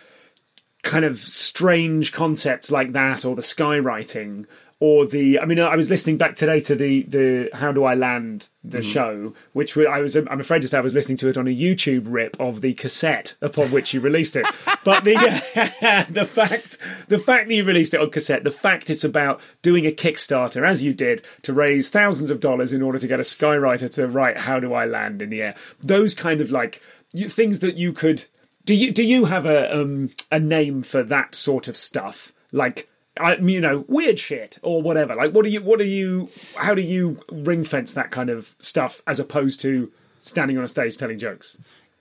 [0.83, 4.47] kind of strange concepts like that, or the skywriting,
[4.81, 5.41] or the.
[5.41, 8.79] I mean, I was listening back today to the the How Do I Land the
[8.79, 8.91] Mm-hmm.
[8.91, 10.15] show, which I was.
[10.17, 12.75] I'm afraid to say I was listening to it on a YouTube rip of the
[12.75, 14.47] cassette upon which you released it.
[14.85, 15.15] But the
[16.11, 19.87] the fact the fact that you released it on cassette, the fact it's about doing
[19.87, 23.25] a Kickstarter as you did to raise thousands of dollars in order to get a
[23.25, 25.55] skywriter to write How Do I Land in the Air.
[25.83, 26.81] Those kind of like
[27.13, 28.25] you, things that you could.
[28.65, 32.33] Do you do you have a um, a name for that sort of stuff?
[32.53, 32.89] Like
[33.21, 35.15] I, you know, weird shit or whatever.
[35.15, 38.55] Like, what do you, what do you, how do you ring fence that kind of
[38.59, 39.91] stuff as opposed to
[40.23, 41.57] standing on a stage telling jokes?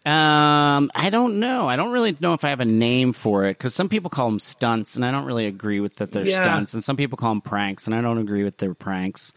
[0.06, 1.68] Um, I don't know.
[1.68, 4.30] I don't really know if I have a name for it because some people call
[4.30, 6.38] them stunts, and I don't really agree with that they're Yeah.
[6.42, 9.34] stunts, and some people call them pranks, and I don't agree with their pranks.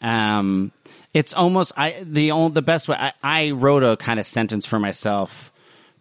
[0.00, 0.70] Um,
[1.12, 2.96] it's almost I the only the best way.
[2.96, 5.50] I, I wrote a kind of sentence for myself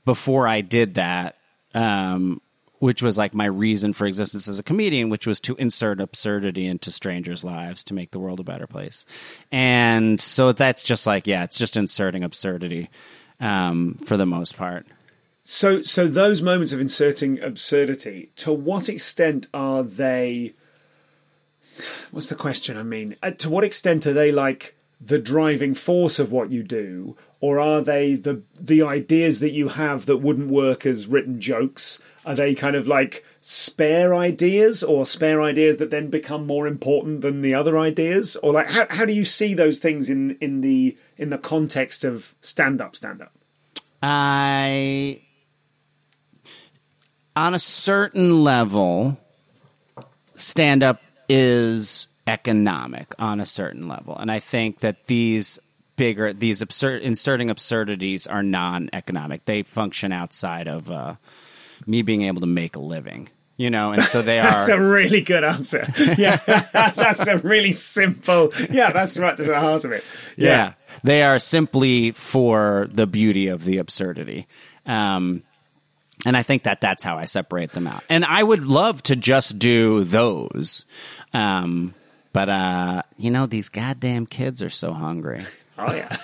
[0.05, 1.37] before I did that,
[1.73, 2.41] um,
[2.81, 6.65] which was like my reason for existence as a comedian, which was to insert absurdity
[6.65, 9.05] into strangers' lives to make the world a better place.
[9.51, 12.89] And so that's just like, yeah, it's just inserting absurdity
[13.39, 14.87] um, for the most part.
[15.43, 20.55] So, so those moments of inserting absurdity, to what extent are they?
[22.09, 22.77] What's the question?
[22.77, 26.63] I mean, uh, to what extent are they like the driving force of what you
[26.63, 31.39] do, or are they the the ideas that you have that wouldn't work as written
[31.39, 32.01] jokes?
[32.25, 37.21] Are they kind of like spare ideas, or spare ideas that then become more important
[37.21, 40.61] than the other ideas, or like how how do you see those things in in
[40.61, 43.33] the in the context of stand up stand up?
[44.03, 45.21] I,
[47.35, 49.17] on a certain level,
[50.35, 54.17] stand up is economic on a certain level.
[54.17, 55.59] And I think that these
[55.95, 59.45] bigger, these absurd, inserting absurdities are non economic.
[59.45, 61.15] They function outside of uh,
[61.87, 63.29] me being able to make a living.
[63.57, 65.87] You know, and so they are That's a really good answer.
[66.17, 66.37] Yeah,
[66.73, 68.51] that's a really simple.
[68.71, 70.03] Yeah, that's right to the heart of it.
[70.35, 70.73] Yeah.
[71.03, 74.47] They are simply for the beauty of the absurdity.
[74.85, 75.43] Um,
[76.25, 78.03] and I think that that's how I separate them out.
[78.09, 80.85] And I would love to just do those.
[81.33, 81.93] Um,
[82.33, 85.45] but, uh, you know, these goddamn kids are so hungry.
[85.77, 86.17] Oh yeah.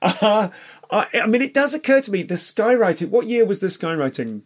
[0.00, 0.48] uh,
[0.90, 3.10] I, I mean, it does occur to me the skywriting.
[3.10, 4.42] What year was the skywriting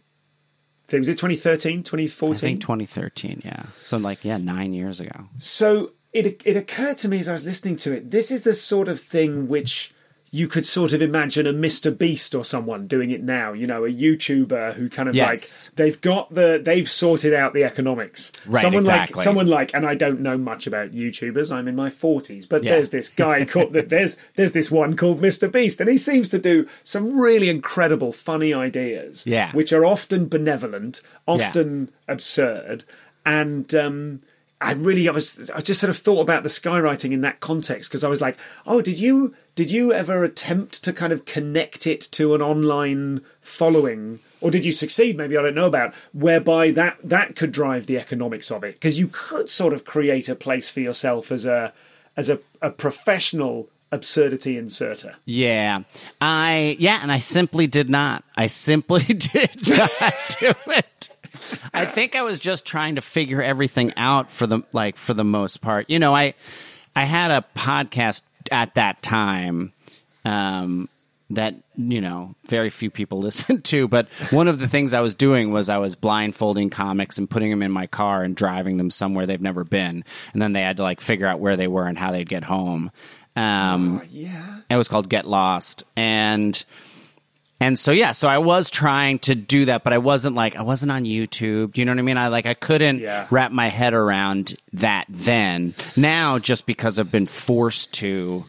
[0.87, 0.99] thing?
[0.99, 2.35] Was it 2013, 2014?
[2.35, 3.63] I think 2013, yeah.
[3.83, 5.27] So, like, yeah, nine years ago.
[5.39, 8.11] So it it occurred to me as I was listening to it.
[8.11, 9.93] This is the sort of thing which
[10.35, 11.95] you could sort of imagine a Mr.
[11.95, 13.53] Beast or someone doing it now.
[13.53, 15.67] You know, a YouTuber who kind of Yes.
[15.69, 18.31] like they've got the they've sorted out the economics.
[18.47, 19.17] Right, someone exactly.
[19.17, 21.51] like someone like, and I don't know much about YouTubers.
[21.51, 22.71] I'm in my forties, but Yeah.
[22.71, 23.89] there's this guy called that.
[23.89, 25.51] There's there's this one called Mr.
[25.51, 29.27] Beast, and he seems to do some really incredible, funny ideas.
[29.27, 29.51] Yeah.
[29.51, 32.85] which are often benevolent, often absurd,
[33.23, 34.21] and um,
[34.63, 37.89] I really I was I just sort of thought about the skywriting in that context
[37.89, 41.85] because I was like, oh, did you did you ever attempt to kind of connect
[41.85, 45.17] it to an online following, or did you succeed?
[45.17, 48.97] Maybe I don't know about whereby that that could drive the economics of it because
[48.97, 51.73] you could sort of create a place for yourself as a
[52.15, 55.15] as a, a professional absurdity inserter.
[55.25, 55.83] Yeah.
[56.19, 58.23] I, yeah, and I simply did not.
[58.35, 61.09] I simply did not do it.
[61.73, 65.23] I think I was just trying to figure everything out for the like for the
[65.23, 65.89] most part.
[65.89, 66.33] You know, I
[66.95, 69.71] I had a podcast at that time
[70.25, 70.89] um
[71.29, 75.15] that you know very few people listened to but one of the things i was
[75.15, 78.89] doing was i was blindfolding comics and putting them in my car and driving them
[78.89, 81.87] somewhere they've never been and then they had to like figure out where they were
[81.87, 82.91] and how they'd get home
[83.37, 84.59] um Yeah.
[84.69, 86.61] it was called Get Lost, and
[87.63, 90.61] and so yeah, so I was trying to do that, but I wasn't like I
[90.61, 91.73] wasn't on YouTube.
[91.73, 92.17] Do you know what I mean?
[92.17, 93.27] I like I couldn't Yeah.
[93.31, 95.73] wrap my head around that then.
[95.95, 98.45] Now, just because I've been forced to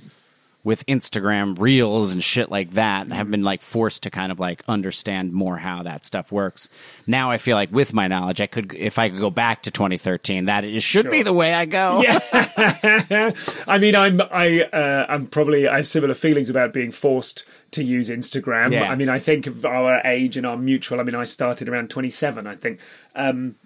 [0.64, 4.64] with Instagram Reels and shit like that, have been like forced to kind of like
[4.66, 6.70] understand more how that stuff works.
[7.06, 9.70] Now I feel like with my knowledge, I could if I could go back to
[9.70, 12.02] 2013, that it should be the way I go.
[12.02, 13.32] Yeah.
[13.68, 17.84] I mean, I'm I uh, I'm probably I have similar feelings about being forced to
[17.84, 18.72] use Instagram.
[18.72, 18.90] Yeah.
[18.90, 20.98] I mean, I think of our age and our mutual.
[20.98, 22.46] I mean, I started around 27.
[22.46, 22.80] I think.
[23.14, 23.56] Um,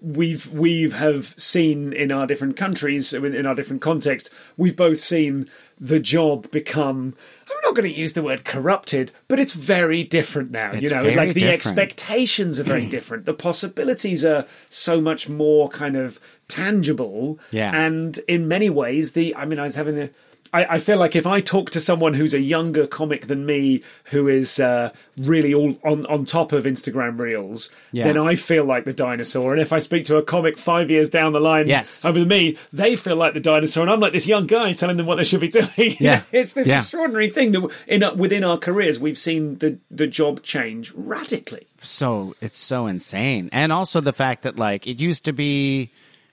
[0.00, 5.50] we've we've have seen in our different countries in our different contexts we've both seen
[5.80, 7.14] the job become
[7.50, 11.02] i'm not going to use the word corrupted but it's very different now you know
[11.02, 11.54] like the different.
[11.54, 17.74] expectations are very different the possibilities are so much more kind of tangible Yeah.
[17.74, 20.10] and in many ways the i mean i was having a
[20.52, 23.82] I, I feel like if I talk to someone who's a younger comic than me,
[24.04, 28.04] who is uh, really all on, on top of Instagram Reels, Yeah.
[28.04, 29.52] then I feel like the dinosaur.
[29.52, 32.04] And if I speak to a comic five years down the line Yes.
[32.04, 35.06] over me, they feel like the dinosaur, and I'm like this young guy telling them
[35.06, 35.68] what they should be doing.
[35.98, 36.22] Yeah.
[36.30, 36.76] it's this Yeah.
[36.78, 41.66] extraordinary thing that in within our careers we've seen the the job change radically.
[41.78, 45.90] so it's so insane and also the fact that like it used to be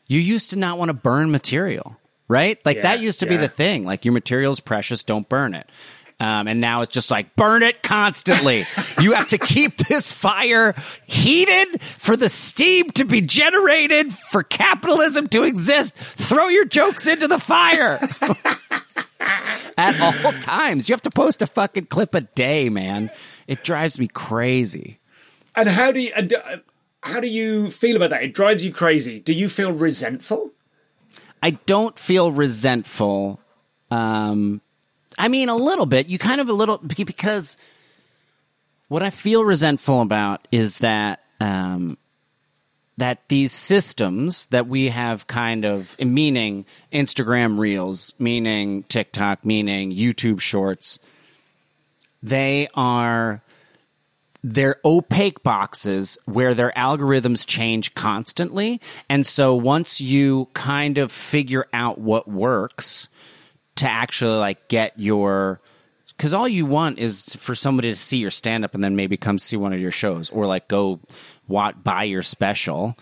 [0.08, 1.98] you used to not want to burn material
[2.32, 5.54] right like Yeah, that used to be the thing like your material's precious don't burn
[5.54, 5.70] it
[6.20, 8.66] Um, and now it's just like burn it constantly.
[9.02, 10.76] you have to keep this fire
[11.08, 15.96] heated for the steam to be generated for capitalism to exist.
[15.98, 17.98] Throw your jokes into the fire
[19.78, 20.88] at all times.
[20.88, 23.10] You have to post a fucking clip a day, man.
[23.48, 25.00] It drives me crazy.
[25.56, 26.58] And how do you and, uh,
[27.02, 28.22] how do you feel about that?
[28.24, 29.20] It drives you crazy.
[29.20, 30.52] Do you feel resentful?
[31.42, 33.40] I don't feel resentful.
[33.90, 34.62] Um,
[35.18, 36.08] I mean, a little bit.
[36.08, 37.58] You kind of a little because
[38.88, 41.98] what I feel resentful about is that um,
[42.98, 50.40] that these systems that we have kind of meaning Instagram Reels, meaning TikTok, meaning YouTube
[50.40, 51.00] Shorts,
[52.22, 53.42] they are
[54.44, 58.82] they're opaque boxes where their algorithms change constantly.
[59.08, 63.08] And so once you kind of figure out what works
[63.76, 65.62] to actually like get your
[66.18, 69.18] because all you want is for somebody to see your stand up and then maybe
[69.18, 71.00] come see one of your shows or like go
[71.48, 72.96] wat, buy your special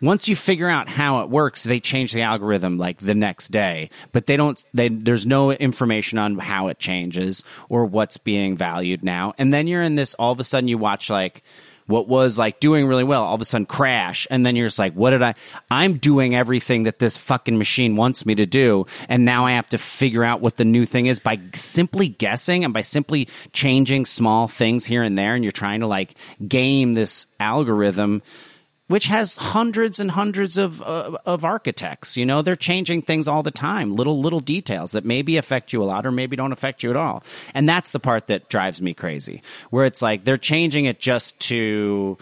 [0.00, 3.90] once you figure out how it works, they change the algorithm like the next day.
[4.12, 4.62] But they don't.
[4.74, 9.34] They, there's no information on how it changes or what's being valued now.
[9.38, 10.14] And then you're in this.
[10.14, 11.42] All of a sudden, you watch like
[11.86, 14.78] what was like doing really well all of a sudden crash and then you're just
[14.78, 15.34] like what did i
[15.70, 19.66] i'm doing everything that this fucking machine wants me to do and now i have
[19.66, 24.06] to figure out what the new thing is by simply guessing and by simply changing
[24.06, 26.14] small things here and there and you're trying to like
[26.48, 28.22] game this algorithm
[28.86, 32.16] which has hundreds and hundreds of uh, of architects.
[32.16, 35.82] You know, they're changing things all the time, little little details that maybe affect you
[35.82, 37.22] a lot or maybe don't affect you at all.
[37.54, 41.38] And that's the part that drives me crazy, where it's like they're changing it just
[41.40, 42.18] to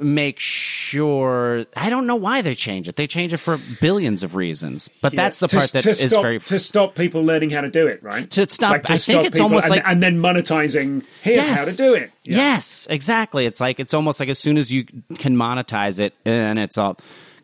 [0.00, 2.96] make sure I don't know why they change it.
[2.96, 4.88] They change it for billions of reasons.
[5.00, 7.70] But that's the to, part that is stop, very to stop people learning how to
[7.70, 8.28] do it, right?
[8.30, 11.04] To stop- Like, to I think it's almost and, like- and then monetizing.
[11.22, 12.10] Here's how to do it.
[12.24, 12.36] Yeah.
[12.36, 13.46] Yes, exactly.
[13.46, 16.98] It's like it's almost like as soon as you can monetize it, and it's all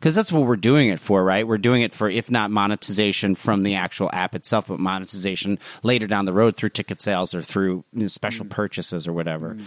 [0.05, 1.49] because that's what we're doing it for, right?
[1.49, 6.07] We're doing it for if not monetization from the actual app itself, but monetization later
[6.07, 8.51] down the road through ticket sales or through you know, special mm.
[8.51, 9.55] purchases or whatever.
[9.55, 9.65] Mm.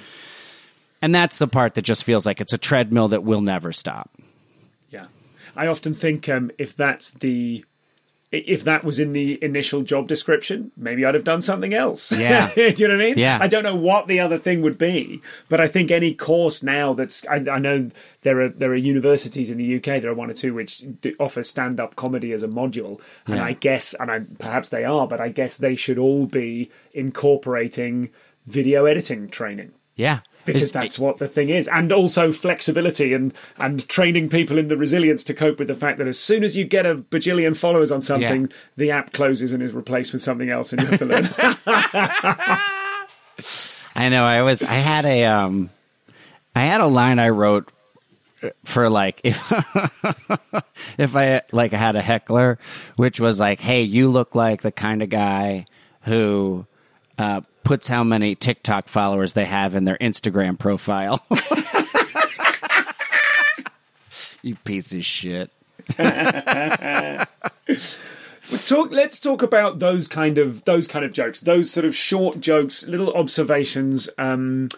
[1.01, 4.09] And that's the part that just feels like it's a treadmill that will never stop.
[4.89, 5.07] Yeah,
[5.55, 7.63] I often think um, if that's the
[8.29, 12.11] if that was in the initial job description, maybe I'd have done something else.
[12.11, 12.53] Yeah.
[12.55, 13.17] do you know what I mean?
[13.17, 13.37] Yeah.
[13.39, 16.93] I don't know what the other thing would be, but I think any course now
[16.93, 17.89] that's I, I know
[18.23, 20.01] there are there are universities in the UK.
[20.01, 20.83] There are one or two which
[21.19, 25.07] offer stand up comedy as a module, and I guess and I perhaps they are,
[25.07, 28.09] but I guess they should all be incorporating
[28.45, 30.19] video editing training Yeah.
[30.47, 34.67] Because It's- that's what the thing is and also flexibility and and training people in
[34.69, 37.55] the resilience to cope with the fact that as soon as you get a bajillion
[37.55, 38.55] followers on something Yeah.
[38.77, 41.29] the app closes and is replaced with something else and you have to learn
[43.95, 44.25] I know.
[44.25, 44.63] I was.
[44.63, 45.25] I had a.
[45.25, 45.69] Um,
[46.55, 47.71] I had a line I wrote
[48.63, 49.37] for like if
[50.97, 52.57] if I like had a heckler,
[52.95, 55.65] which was like, "Hey, you look like the kind of guy
[56.01, 56.65] who
[57.17, 61.23] uh, puts how many TikTok followers they have in their Instagram profile."
[64.41, 65.51] you piece of shit.
[68.65, 72.39] talk let's talk about those kind of those kind of jokes those sort of short
[72.39, 74.69] jokes little observations um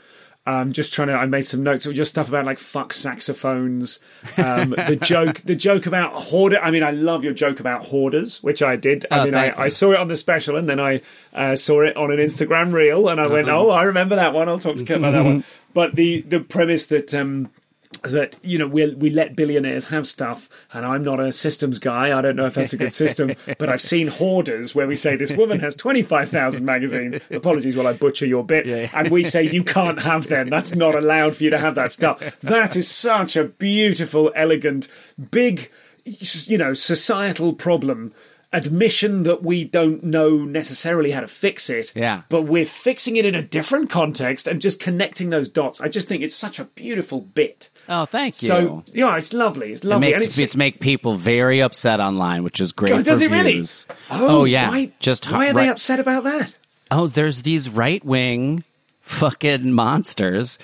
[0.49, 1.13] um, just trying to.
[1.13, 1.85] I made some notes.
[1.85, 3.99] It was just stuff about like fuck saxophones.
[4.37, 6.59] Um, the joke, the joke about hoarder.
[6.59, 9.05] I mean, I love your joke about hoarders, which I did.
[9.11, 9.53] I Oh, mean, I.
[9.65, 11.01] I saw it on the special, and then I
[11.33, 13.59] uh, saw it on an Instagram reel, and I went, Uh-huh.
[13.67, 14.49] "Oh, I remember that one.
[14.49, 17.49] I'll talk to Kurt about that one." But the the premise that um,
[18.03, 22.17] that you know we we let billionaires have stuff, and I'm not a systems guy.
[22.17, 25.15] I don't know if that's a good system, but I've seen hoarders where we say
[25.15, 27.17] this woman has twenty five thousand magazines.
[27.31, 30.49] Apologies while I butcher your bit, and we say you can't have them.
[30.49, 32.19] That's not allowed for you to have that stuff.
[32.41, 34.87] That is such a beautiful, elegant,
[35.31, 35.69] big,
[36.03, 38.13] you know, societal problem.
[38.51, 42.23] Admission that we don't know necessarily how to fix it, Yeah.
[42.29, 45.79] but we're fixing it in a different context and just connecting those dots.
[45.79, 47.69] I just think it's such a beautiful bit.
[47.87, 48.47] Oh, thank you.
[48.47, 49.71] So yeah, it's lovely.
[49.71, 50.07] It's it lovely.
[50.07, 52.91] makes and it's, it's make people very upset online, which is great.
[52.93, 53.53] Oh, does it really?
[53.53, 53.85] views.
[54.09, 56.57] Oh, oh, yeah, Why, just why are right- they upset about that?
[56.89, 58.63] oh, there's these right wing
[59.01, 60.57] fucking monsters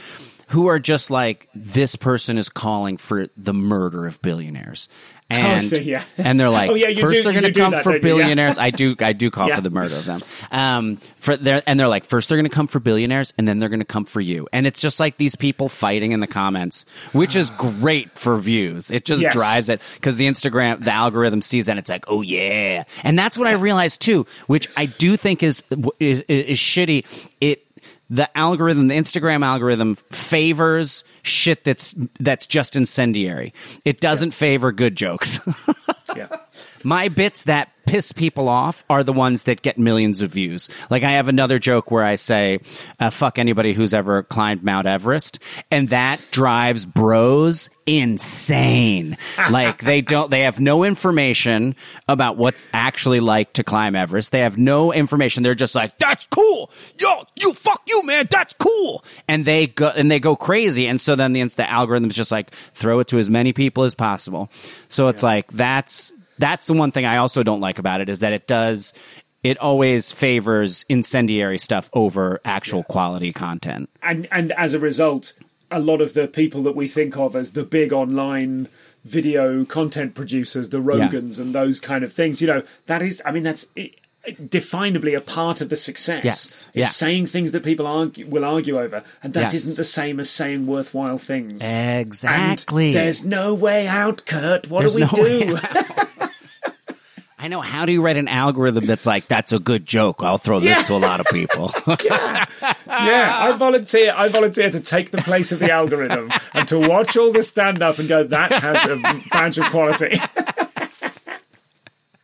[0.50, 4.88] who are just like this person is calling for the murder of billionaires.
[5.28, 6.04] And, see, yeah.
[6.18, 7.96] and they're like, Oh, yeah, first do- they're going to come that, for don't?
[7.98, 8.02] Yeah.
[8.04, 8.60] billionaires.
[8.60, 10.22] I do, I do call for the murder of them.
[10.52, 13.58] Um, for their, and they're like, first they're going to come for billionaires, and then
[13.58, 14.48] they're going to come for you.
[14.54, 18.92] And it's just like these people fighting in the comments, which is great for views.
[18.92, 19.34] It just Yes.
[19.34, 22.84] drives it because the Instagram, the algorithm sees that and it's like, oh yeah.
[23.04, 25.64] And that's what I realized too, which I do think is
[26.00, 27.04] is, is shitty.
[27.42, 27.65] It
[28.10, 33.54] the algorithm, the Instagram algorithm favors shit that's that's just incendiary.
[33.84, 35.40] It doesn't favor good jokes.
[36.16, 36.38] Yeah.
[36.84, 40.70] My bits that piss people off are the ones that get millions of views.
[40.90, 42.60] Like I have another joke where I say,
[43.00, 45.40] uh, "Fuck anybody who's ever climbed Mount Everest,"
[45.72, 49.16] and that drives bros insane.
[49.52, 51.76] like they don't, they have no information
[52.08, 54.32] about what's actually like to climb Everest.
[54.32, 55.44] They have no information.
[55.44, 59.90] They're just like, "That's cool, yo, you fuck you, man, that's cool," and they go
[59.90, 60.88] and they go crazy.
[60.88, 63.94] And so then the the algorithm's just like throw it to as many people as
[63.94, 64.50] possible.
[64.90, 66.05] So it's like that's
[66.38, 68.94] that's the one thing I also don't like about it is that it does
[69.44, 73.90] it always favors incendiary stuff over actual quality content.
[74.02, 75.34] and and as a result,
[75.70, 78.68] a lot of the people that we think of as the big online
[79.04, 83.32] video content producers, the Rogans and those kind of things, you know, that is, I
[83.32, 83.68] mean, that's
[84.28, 86.24] definably a part of the success.
[86.26, 86.70] Yes.
[86.74, 86.88] Yeah.
[86.88, 89.68] saying things that people argue, will argue over, and that Yes.
[89.68, 91.62] not the same as saying worthwhile things.
[91.62, 92.88] Exactly.
[92.88, 94.70] And there's no way out, Kurt.
[94.70, 95.60] What There's do we no do?
[97.46, 100.24] I know how do you write an algorithm that's like that's a good joke.
[100.24, 100.84] I'll throw this Yeah.
[100.86, 101.72] to a lot of people.
[101.88, 102.46] yeah,
[102.88, 104.16] I volunteer.
[104.18, 107.84] I volunteer to take the place of the algorithm and to watch all this stand
[107.84, 108.24] up and go.
[108.24, 110.20] That has a badge of quality.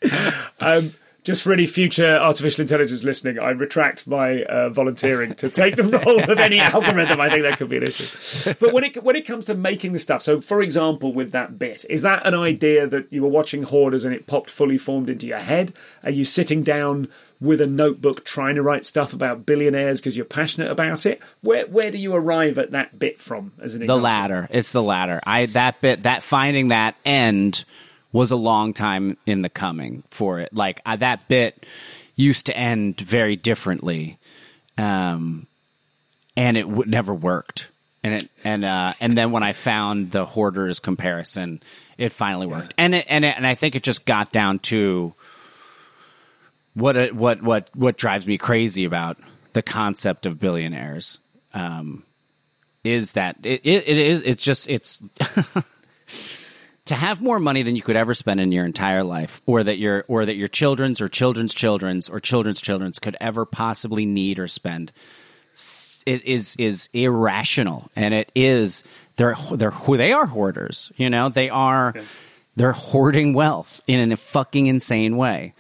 [0.60, 0.92] um,
[1.24, 5.84] just for any future artificial intelligence listening, I retract my uh, volunteering to take the
[5.84, 7.22] role of any algorithm.
[7.22, 8.54] I think that could be an issue.
[8.60, 11.60] But when it when it comes to making the stuff, so for example, with that
[11.60, 15.10] bit, is that an idea that you were watching Hoarders and it popped fully formed
[15.10, 15.74] into your head?
[16.04, 17.08] Are you sitting down
[17.40, 21.22] with a notebook trying to write stuff about billionaires because you're passionate about it?
[21.42, 23.52] Where where do you arrive at that bit from?
[23.62, 23.98] As an example?
[23.98, 24.48] the latter.
[24.50, 25.20] It's the latter.
[25.24, 27.64] I that bit that finding that end
[28.12, 30.54] was a long time in the coming for it.
[30.54, 31.66] Like I, that bit
[32.16, 34.18] used to end very differently,
[34.78, 35.48] um,
[36.36, 37.70] and it w- never worked.
[38.04, 41.62] And it and uh, and then when I found the hoarders comparison,
[41.98, 42.74] it finally worked.
[42.78, 45.14] And it, and it, and I think it just got down to
[46.74, 49.18] what it, what what what drives me crazy about
[49.54, 51.20] the concept of billionaires.
[51.54, 52.04] Um,
[52.84, 55.04] is that it, it, it is it's just it's
[56.86, 59.78] to have more money than you could ever spend in your entire life or that
[59.78, 64.40] your or that your children's or children's children's or children's children's could ever possibly need
[64.40, 64.92] or spend
[65.54, 68.84] s- it is is irrational and it is
[69.18, 71.94] they're they're they are hoarders you know they are
[72.56, 75.54] they're hoarding wealth in a fucking insane way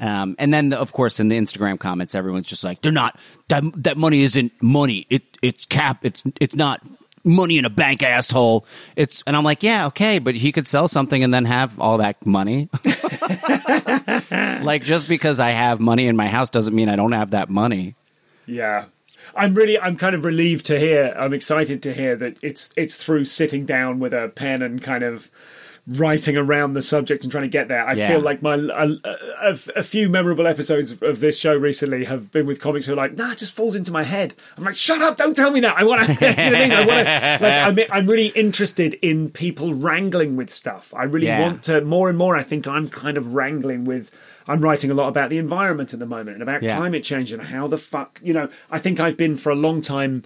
[0.00, 3.62] um, and then, of course, in the Instagram comments, everyone's just like, "They're not that
[3.84, 5.06] that money isn't money.
[5.10, 6.04] It it's cap.
[6.04, 6.82] It's it's not
[7.24, 8.66] money in a bank, asshole.
[8.96, 11.98] It's." And I'm like, "Yeah, okay, but he could sell something and then have all
[11.98, 12.68] that money.
[14.30, 17.48] like just because I have money in my house doesn't mean I don't have that
[17.48, 17.94] money."
[18.46, 18.86] Yeah.
[19.34, 22.96] I'm really I'm kind of relieved to hear I'm excited to hear that it's it's
[22.96, 25.30] through sitting down with a pen and kind of
[25.86, 27.84] writing around the subject and trying to get there.
[27.84, 28.08] I Yeah.
[28.08, 28.88] feel like my a,
[29.50, 32.96] a, a few memorable episodes of this show recently have been with comics who are
[32.96, 35.16] like, "Nah, it just falls into my head." I'm like, "Shut up!
[35.16, 35.76] Don't tell me that.
[35.76, 36.12] I want to.
[36.14, 36.20] you
[36.50, 36.72] know I, mean?
[36.72, 37.38] I want to.
[37.76, 40.94] Like, I'm, I'm really interested in people wrangling with stuff.
[40.96, 41.40] I really Yeah.
[41.40, 42.36] want to more and more.
[42.36, 44.10] I think I'm kind of wrangling with.
[44.46, 46.76] I'm writing a lot about the environment at the moment and about Yeah.
[46.76, 48.48] climate change and how the fuck you know.
[48.70, 50.22] I think I've been for a long time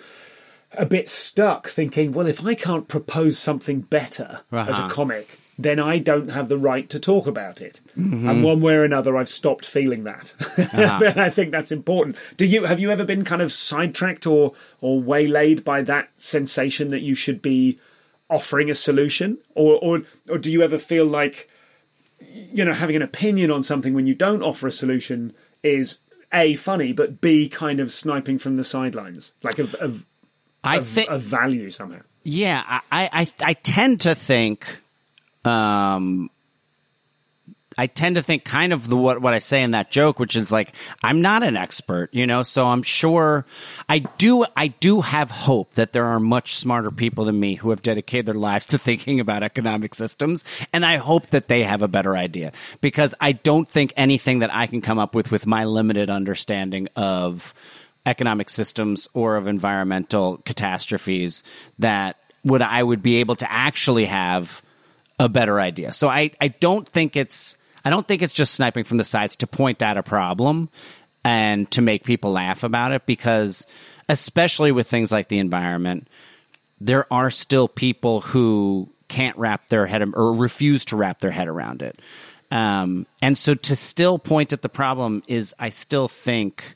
[0.72, 4.88] a bit stuck thinking, well, if I can't propose something better as a Uh-huh.
[4.90, 7.80] comic, then I don't have the right to talk about it.
[7.94, 10.32] And one way or another, I've stopped feeling that.
[10.72, 11.00] Ah.
[11.02, 12.16] and I think that's important.
[12.36, 16.88] Do you have you ever been kind of sidetracked or or waylaid by that sensation
[16.88, 17.78] that you should be
[18.28, 21.48] offering a solution, or or or do you ever feel like
[22.20, 25.98] you know having an opinion on something when you don't offer a solution is
[26.32, 30.06] a funny, but b kind of sniping from the sidelines, like of of,
[30.64, 32.00] I think of value somehow.
[32.24, 34.80] Yeah, I, I, I tend to think,
[35.46, 36.30] um,
[37.78, 40.34] I tend to think kind of the what what I say in that joke, which
[40.34, 42.42] is like I'm not an expert, you know.
[42.42, 43.44] So I'm sure
[43.88, 47.70] I do I do have hope that there are much smarter people than me who
[47.70, 51.82] have dedicated their lives to thinking about economic systems, and I hope that they have
[51.82, 55.46] a better idea because I don't think anything that I can come up with with
[55.46, 57.52] my limited understanding of
[58.06, 61.42] economic systems or of environmental catastrophes
[61.78, 64.62] that would I would be able to actually have
[65.18, 65.92] a better idea.
[65.92, 69.36] So I, I don't think it's I don't think it's just sniping from the sides
[69.36, 70.70] to point out a problem
[71.24, 73.66] and to make people laugh about it because
[74.08, 76.08] especially with things like the environment,
[76.80, 81.48] there are still people who can't wrap their head or refuse to wrap their head
[81.48, 82.00] around it.
[82.50, 86.74] Um, and so to still point at the problem is, I still think,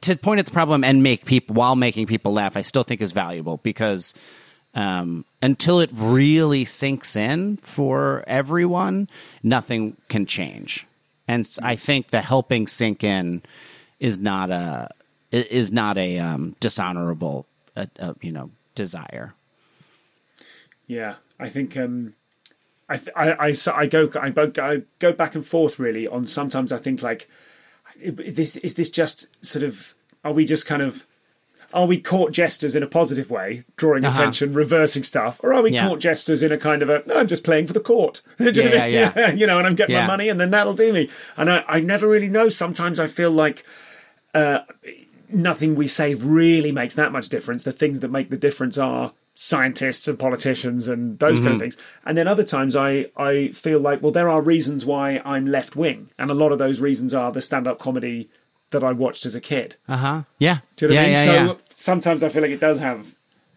[0.00, 3.00] to point at the problem and make people while making people laugh, I still think
[3.00, 4.14] is valuable because
[4.74, 9.08] um, until it really sinks in for everyone,
[9.42, 10.86] nothing can change.
[11.26, 13.42] And I think the helping sink in
[14.00, 14.88] is not a
[15.30, 19.34] is not a um, dishonorable, uh, uh, you know, desire.
[20.86, 22.14] Yeah, I think um,
[22.88, 26.26] I, th- I, I, I go I go, go back and forth really on.
[26.26, 27.28] Sometimes I think like,
[28.00, 31.04] is this is this just sort of are we just kind of
[31.72, 34.14] are we court jesters in a positive way, drawing uh-huh.
[34.14, 35.86] attention, reversing stuff, or are we yeah.
[35.86, 38.50] court jesters in a kind of a no, I'm just playing for the court, yeah,
[38.86, 39.30] yeah, yeah.
[39.32, 41.10] you know, and I'm getting my money, and then that'll do me.
[41.36, 42.48] And I, I never really know.
[42.48, 43.64] Sometimes I feel like
[44.34, 44.60] uh,
[45.30, 47.62] nothing we say really makes that much difference.
[47.62, 51.44] The things that make the difference are scientists and politicians and those mm-hmm.
[51.44, 51.60] kind of mm-hmm.
[51.60, 51.76] things.
[52.04, 55.76] And then other times I, I feel like, well, there are reasons why I'm left
[55.76, 56.10] wing.
[56.18, 58.30] And a lot of those reasons are the stand up comedy
[58.70, 59.76] that I watched as a kid.
[59.88, 60.22] Uh huh.
[60.38, 60.58] Yeah.
[60.76, 61.28] Do you know yeah, what I mean?
[61.28, 61.58] Yeah, so yeah.
[61.74, 63.14] sometimes I feel like it does have,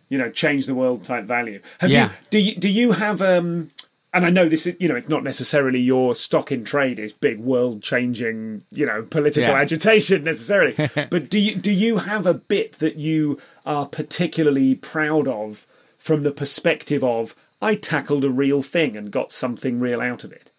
[0.10, 1.62] you know, change the world type value.
[1.80, 2.06] Have yeah.
[2.06, 3.72] you do you do you have um
[4.14, 7.14] and I know this is, you know, it's not necessarily your stock in trade is
[7.14, 10.76] big world changing, you know, political agitation necessarily.
[11.10, 15.66] but do you do you have a bit that you are particularly proud of
[15.98, 20.34] from the perspective of I tackled a real thing and got something real out of
[20.34, 20.52] it?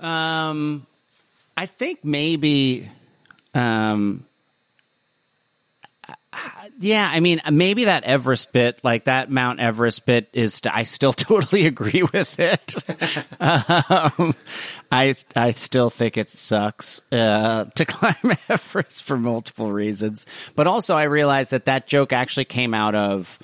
[0.00, 0.86] Um
[1.56, 2.90] I think maybe
[3.54, 4.24] um
[6.78, 10.60] yeah, I mean, maybe that Everest bit, like that Mount Everest bit, is.
[10.70, 12.76] I still totally agree with it.
[13.40, 14.34] um,
[14.90, 20.26] I I still think it sucks uh, to climb Everest for multiple reasons,
[20.56, 23.38] but also I realized that that joke actually came out of.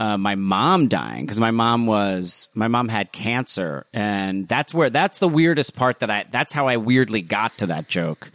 [0.00, 4.90] Uh, my mom dying because my mom was my mom had cancer and that's where
[4.90, 8.30] that's the weirdest part that I that's how I weirdly got to that joke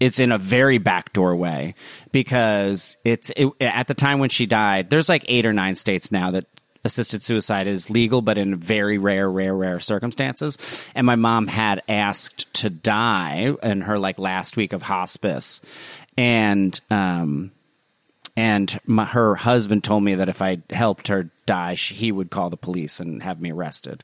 [0.00, 1.74] it's in a very backdoor way
[2.10, 4.90] because it's it, at the time when she died.
[4.90, 6.46] There's like eight or nine states now that
[6.84, 10.56] assisted suicide is legal, but in very rare, rare, rare circumstances.
[10.94, 15.60] And my mom had asked to die in her like last week of hospice,
[16.16, 17.52] and um,
[18.36, 22.30] and my, her husband told me that if I helped her die, she, he would
[22.30, 24.02] call the police and have me arrested.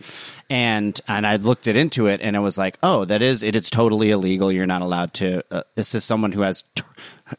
[0.51, 3.57] And and I looked it into it, and it was like, oh, that is it
[3.57, 4.51] is totally illegal.
[4.51, 6.65] You're not allowed to uh, assist someone who has.
[6.75, 6.83] T-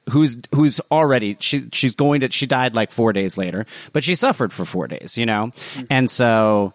[0.09, 4.15] who's who's already she she's going to she died like 4 days later but she
[4.15, 5.85] suffered for 4 days you know mm-hmm.
[5.89, 6.73] and so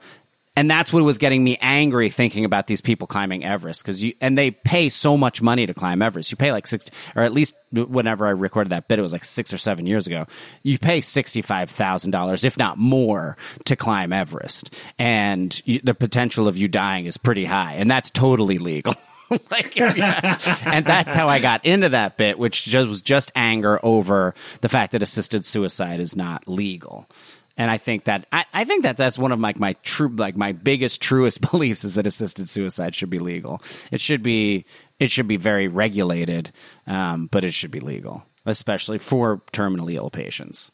[0.54, 4.14] and that's what was getting me angry thinking about these people climbing Everest because you
[4.20, 6.30] and they pay so much money to climb Everest.
[6.30, 9.24] You pay like six, or at least whenever I recorded that bit, it was like
[9.24, 10.26] six or seven years ago.
[10.62, 15.94] You pay sixty five thousand dollars, if not more, to climb Everest, and you, the
[15.94, 18.94] potential of you dying is pretty high, and that's totally legal.
[19.50, 24.34] like, and that's how I got into that bit, which just was just anger over
[24.60, 27.08] the fact that assisted suicide is not legal
[27.56, 30.36] and I think that I, I, think that that's one of my my true like
[30.36, 33.62] my biggest truest beliefs is that assisted suicide should be legal.
[33.90, 34.64] It should be
[34.98, 36.52] it should be very regulated,
[36.86, 40.70] um, but it should be legal, especially for terminally ill patients.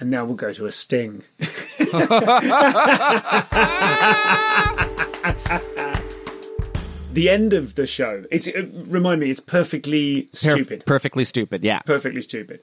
[0.00, 1.22] And now we'll go to a sting.
[7.12, 8.24] the end of the show.
[8.30, 9.30] It's uh, remind me.
[9.30, 10.80] It's perfectly stupid.
[10.80, 11.64] Perf- perfectly stupid.
[11.64, 11.80] Yeah.
[11.80, 12.60] Perfectly stupid.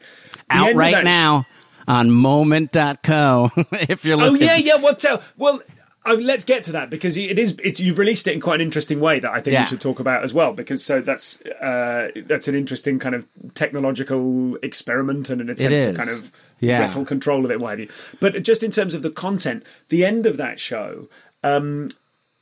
[0.49, 1.43] The Out right now.
[1.43, 4.49] Sh- on moment.co if you're listening.
[4.49, 4.75] Oh, yeah, yeah.
[4.75, 4.97] Well,
[5.37, 5.61] well
[6.05, 8.65] oh, let's get to that because it is it's you've released it in quite an
[8.65, 9.63] interesting way that I think yeah.
[9.63, 13.27] we should talk about as well because so that's uh, that's an interesting kind of
[13.55, 16.79] technological experiment and an attempt to kind of yeah.
[16.79, 20.05] wrestle control of it what have you but just in terms of the content the
[20.05, 21.07] end of that show
[21.43, 21.89] um,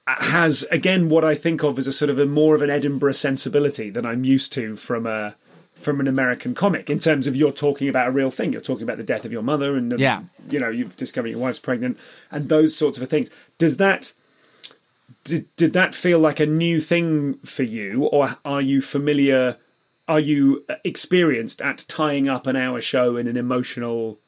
[0.08, 3.14] has again what I think of as a sort of a more of an Edinburgh
[3.14, 5.36] sensibility than I'm used to from a
[5.80, 8.52] from an American comic in terms of you're talking about a real thing.
[8.52, 10.22] You're talking about the death of your mother and yeah.
[10.50, 11.98] you know you've discovered your wife's pregnant
[12.32, 13.30] and those sorts of things.
[13.58, 14.14] Does that
[15.24, 19.58] did, did that feel like a new thing for you, or are you familiar?
[20.08, 24.20] Are you experienced at tying up an hour show in an emotional,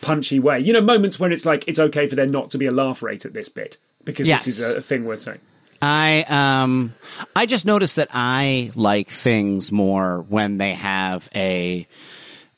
[0.00, 0.60] punchy way?
[0.60, 3.02] You know, moments when it's like it's okay for there not to be a laugh
[3.02, 4.44] rate at this bit because yes.
[4.44, 5.40] this is a thing worth saying.
[5.80, 6.94] I um
[7.36, 11.86] I just noticed that I like things more when they have a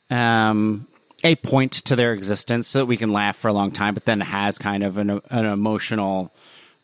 [0.09, 0.87] um
[1.23, 4.05] a point to their existence so that we can laugh for a long time, but
[4.05, 6.33] then has kind of an, an emotional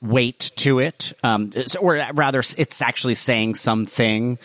[0.02, 4.38] weight to it, um, or rather, it's actually saying something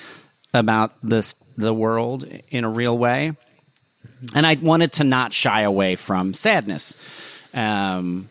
[0.54, 3.32] about this the world in a real way.
[4.34, 6.96] And I wanted to not shy away from sadness.
[7.52, 8.30] Um,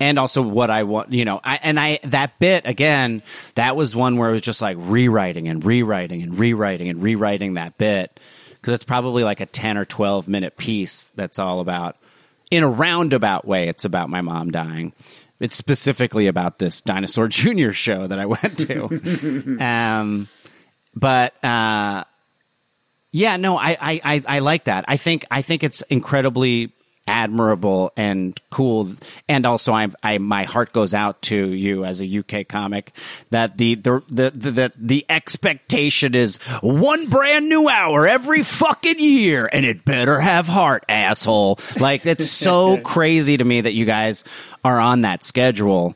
[0.00, 3.22] and also what I want, you know, I, and I, that bit again,
[3.54, 7.54] that was one where it was just like rewriting and rewriting and rewriting and rewriting
[7.54, 8.20] that bit.
[8.62, 11.96] Cause it's probably like a 10 or 12 minute piece that's all about,
[12.50, 14.92] in a roundabout way, it's about my mom dying.
[15.40, 17.70] It's specifically about this Dinosaur Jr.
[17.70, 19.58] show that I went to.
[19.64, 20.28] um,
[20.94, 22.04] but, uh,
[23.10, 24.84] yeah, no, I, I, I like that.
[24.86, 26.72] I think I think it's incredibly
[27.08, 28.92] admirable and cool.
[29.28, 32.92] And also, I, I, my heart goes out to you as a UK comic
[33.30, 39.48] that the the, the the the expectation is one brand new hour every fucking year,
[39.52, 41.58] and it better have heart, asshole.
[41.78, 44.24] Like it's so crazy to me that you guys
[44.64, 45.94] are on that schedule.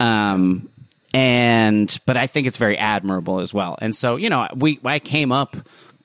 [0.00, 0.68] Um,
[1.14, 3.78] and but I think it's very admirable as well.
[3.80, 5.56] And so you know, we I came up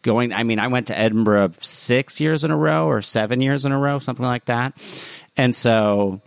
[0.03, 0.31] going.
[0.31, 3.71] I mean, I went to Edinburgh six years in a row or seven years in
[3.71, 4.77] a row, something like that.
[5.35, 6.21] And so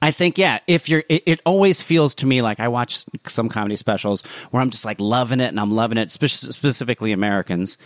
[0.00, 3.48] I think, yeah, if you're, it, it, always feels to me like I watch some
[3.48, 7.78] comedy specials where I'm just like loving it and I'm loving it, spe- specifically Americans.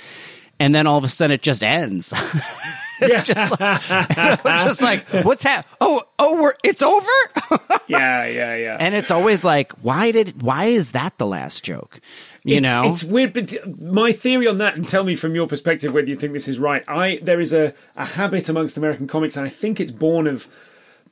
[0.59, 2.13] And then all of a sudden it just ends.
[3.07, 3.35] it's yeah.
[3.35, 5.77] just, like, just like, what's happening?
[5.81, 7.07] Oh, oh, we're, it's over.
[7.87, 8.77] yeah, yeah, yeah.
[8.79, 12.01] And it's always like, why did, why is that the last joke?
[12.45, 13.33] You it's, know, it's weird.
[13.33, 16.49] But my theory on that, and tell me from your perspective whether you think this
[16.49, 16.83] is right.
[16.89, 20.49] I there is a, a habit amongst American comics, and I think it's born of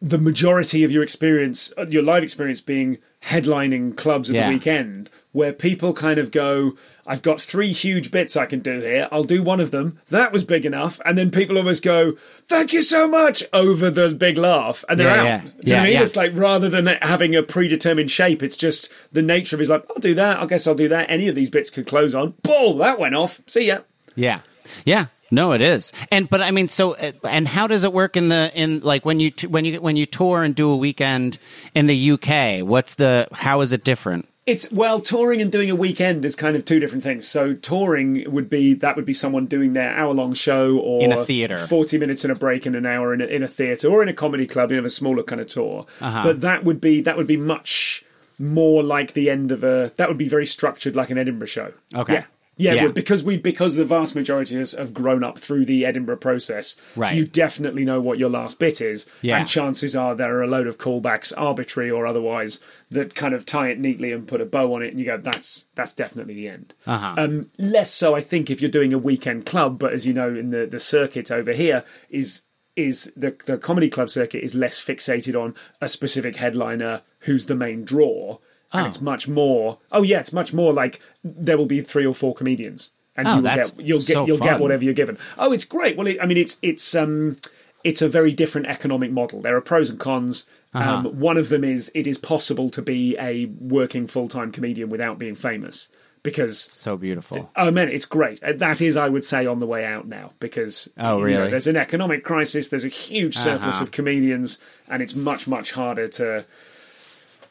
[0.01, 4.49] the majority of your experience, uh, your live experience, being headlining clubs at yeah.
[4.49, 6.72] the weekend, where people kind of go,
[7.07, 9.09] I've got three huge bits I can do here.
[9.11, 9.99] I'll do one of them.
[10.09, 11.01] That was big enough.
[11.05, 12.14] And then people almost go,
[12.47, 14.85] thank you so much over the big laugh.
[14.89, 15.24] And they're yeah, out.
[15.24, 16.03] Yeah, do you yeah, know I mean?
[16.03, 19.68] It's like rather than having a predetermined shape, it's just the nature of it is
[19.70, 20.39] like, I'll do that.
[20.39, 21.11] I guess I'll do that.
[21.11, 22.35] Any of these bits could close on.
[22.43, 23.41] Boom, that went off.
[23.47, 23.81] See ya.
[24.14, 24.41] Yeah.
[24.85, 25.07] Yeah.
[25.31, 28.31] No, it is, and but I mean, so uh, and how does it work in
[28.31, 31.39] the in like when you when you when you tour and do a weekend
[31.74, 32.66] in the UK?
[32.66, 34.26] What's the how is it different?
[34.49, 37.28] It's well, touring and doing a weekend is kind of two different things.
[37.28, 41.12] So touring would be that would be someone doing their hour long show or in
[41.12, 43.88] a theater, forty minutes in a break in an hour in a, in a theater
[43.88, 44.70] or in a comedy club.
[44.70, 46.22] You have a smaller kind of tour, uh-huh.
[46.22, 48.03] but that would be that would be much
[48.38, 49.92] more like the end of a.
[49.99, 51.72] That would be very structured like an Edinburgh show.
[51.94, 52.14] Okay.
[52.14, 52.24] Yeah.
[52.59, 52.89] Yeah, yeah.
[52.89, 57.11] because we because the vast majority has, have grown up through the Edinburgh process, right.
[57.11, 59.39] so you definitely know what your last bit is, yeah.
[59.39, 63.47] and chances are there are a load of callbacks, arbitrary or otherwise, that kind of
[63.47, 66.35] tie it neatly and put a bow on it, and you go, "That's that's definitely
[66.35, 67.15] the end." Uh-huh.
[67.17, 70.29] Um, less so, I think, if you're doing a weekend club, but as you know,
[70.29, 72.43] in the the circuit over here is
[72.75, 77.55] is the the comedy club circuit is less fixated on a specific headliner who's the
[77.55, 78.39] main draw
[78.73, 78.89] and oh.
[78.89, 79.79] it's much more.
[79.93, 83.35] Oh yeah, it's much more like there will be three or four comedians, and oh,
[83.35, 84.49] you'll get you'll so you'll fun.
[84.49, 85.19] get whatever you're given.
[85.39, 85.97] Oh, it's great.
[85.97, 87.39] Well, it, I mean, it's it's um
[87.85, 89.41] it's a very different economic model.
[89.41, 90.47] There are pros and cons.
[90.75, 90.97] Uh-huh.
[90.97, 94.91] Um, one of them is it is possible to be a working full time comedian
[94.91, 95.89] without being famous
[96.23, 97.51] because so beautiful.
[97.57, 98.43] Oh man, it's great.
[98.43, 101.33] Uh, that is, I would say, on the way out now because oh really?
[101.33, 102.69] You know, there's an economic crisis.
[102.69, 103.85] There's a huge surplus uh-huh.
[103.85, 104.59] of comedians,
[104.89, 106.45] and it's much much harder to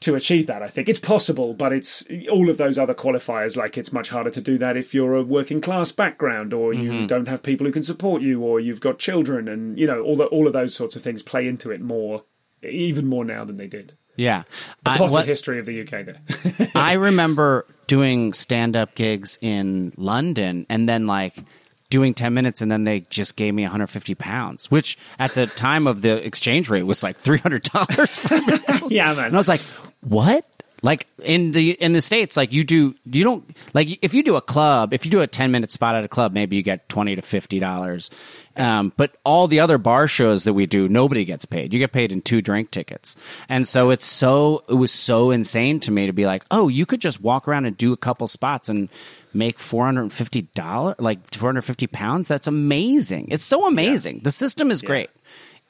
[0.01, 0.61] to achieve that.
[0.61, 3.55] I think it's possible, but it's all of those other qualifiers.
[3.55, 6.91] Like it's much harder to do that if you're a working class background, or you
[6.91, 7.07] mm-hmm.
[7.07, 10.15] don't have people who can support you, or you've got children, and you know all
[10.15, 12.23] the, all of those sorts of things play into it more,
[12.63, 13.97] even more now than they did.
[14.15, 14.43] Yeah,
[14.83, 16.05] the potted what, history of the UK.
[16.05, 21.43] There, I remember doing stand up gigs in London, and then like
[21.89, 25.87] doing 10 minutes and then they just gave me 150 pounds which at the time
[25.87, 29.61] of the exchange rate was like $300 yeah man and i was like
[30.07, 30.45] what?
[30.83, 33.43] Like in the in the states like you do you don't
[33.73, 36.07] like if you do a club if you do a 10 minute spot at a
[36.07, 38.11] club maybe you get 20 to 50 dollars.
[38.55, 41.73] Um, but all the other bar shows that we do nobody gets paid.
[41.73, 43.15] You get paid in two drink tickets.
[43.49, 46.85] And so it's so it was so insane to me to be like oh you
[46.85, 48.87] could just walk around and do a couple spots and
[49.33, 52.27] make $450 like 450 pounds?
[52.27, 53.29] That's amazing.
[53.31, 54.17] It's so amazing.
[54.17, 54.21] Yeah.
[54.25, 54.87] the system is yeah.
[54.87, 55.09] great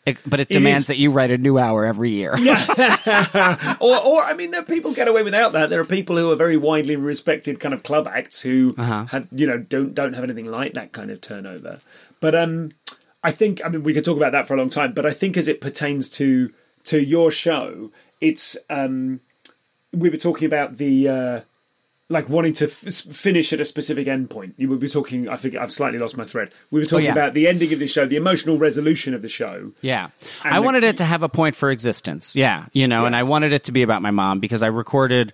[0.08, 2.34] it, but it demands it that you write a new hour every year.
[2.38, 3.78] Yeah.
[3.82, 5.70] or, or, I mean, there people get away without that.
[5.70, 9.06] There are people who are very widely respected kind of club acts who uh-huh.
[9.06, 11.82] had, you know, don't don't have anything like that kind of turnover.
[12.22, 12.72] But um,
[13.22, 14.94] I think, I mean, we could talk about that for a long time.
[14.94, 16.54] But I think as it pertains to
[16.86, 17.92] to your show,
[18.22, 19.20] it's um,
[19.92, 21.42] we were talking about the uh,
[22.10, 24.54] like wanting to f- finish at a specific endpoint.
[24.56, 25.28] You would be talking.
[25.28, 26.52] I think I've slightly lost my thread.
[26.72, 27.12] We were talking yeah.
[27.12, 29.74] about the ending of the show, the emotional resolution of the show.
[29.82, 30.10] Yeah.
[30.44, 32.36] I the- wanted it to have a point for existence.
[32.36, 32.68] Yeah.
[32.72, 35.34] You know, and I wanted it to be about my mom because I recorded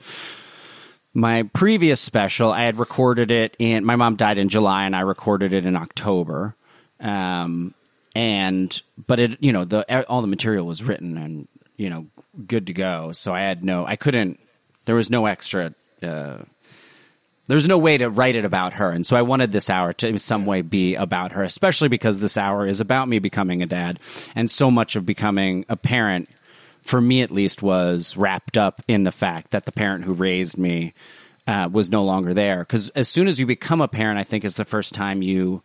[1.14, 2.52] my previous special.
[2.52, 5.76] I had recorded it in, my mom died in July and I recorded it in
[5.76, 6.56] October.
[7.00, 7.76] Um,
[8.16, 11.48] and, but it, you know, the, all the material was written and,
[11.78, 12.08] you know,
[12.48, 13.12] good to go.
[13.12, 14.40] So I had no, I couldn't,
[14.86, 16.38] there was no extra, uh,
[17.48, 18.90] there's no way to write it about her.
[18.90, 22.20] And so I wanted this hour to in some way be about her, especially because
[22.20, 24.00] this hour is about me becoming a dad.
[24.36, 26.30] And so much of becoming a parent,
[26.84, 30.58] for me at least, was wrapped up in the fact that the parent who raised
[30.58, 30.94] me
[31.46, 32.60] uh, was no longer there.
[32.60, 35.62] Because as soon as you become a parent, I think is the first time you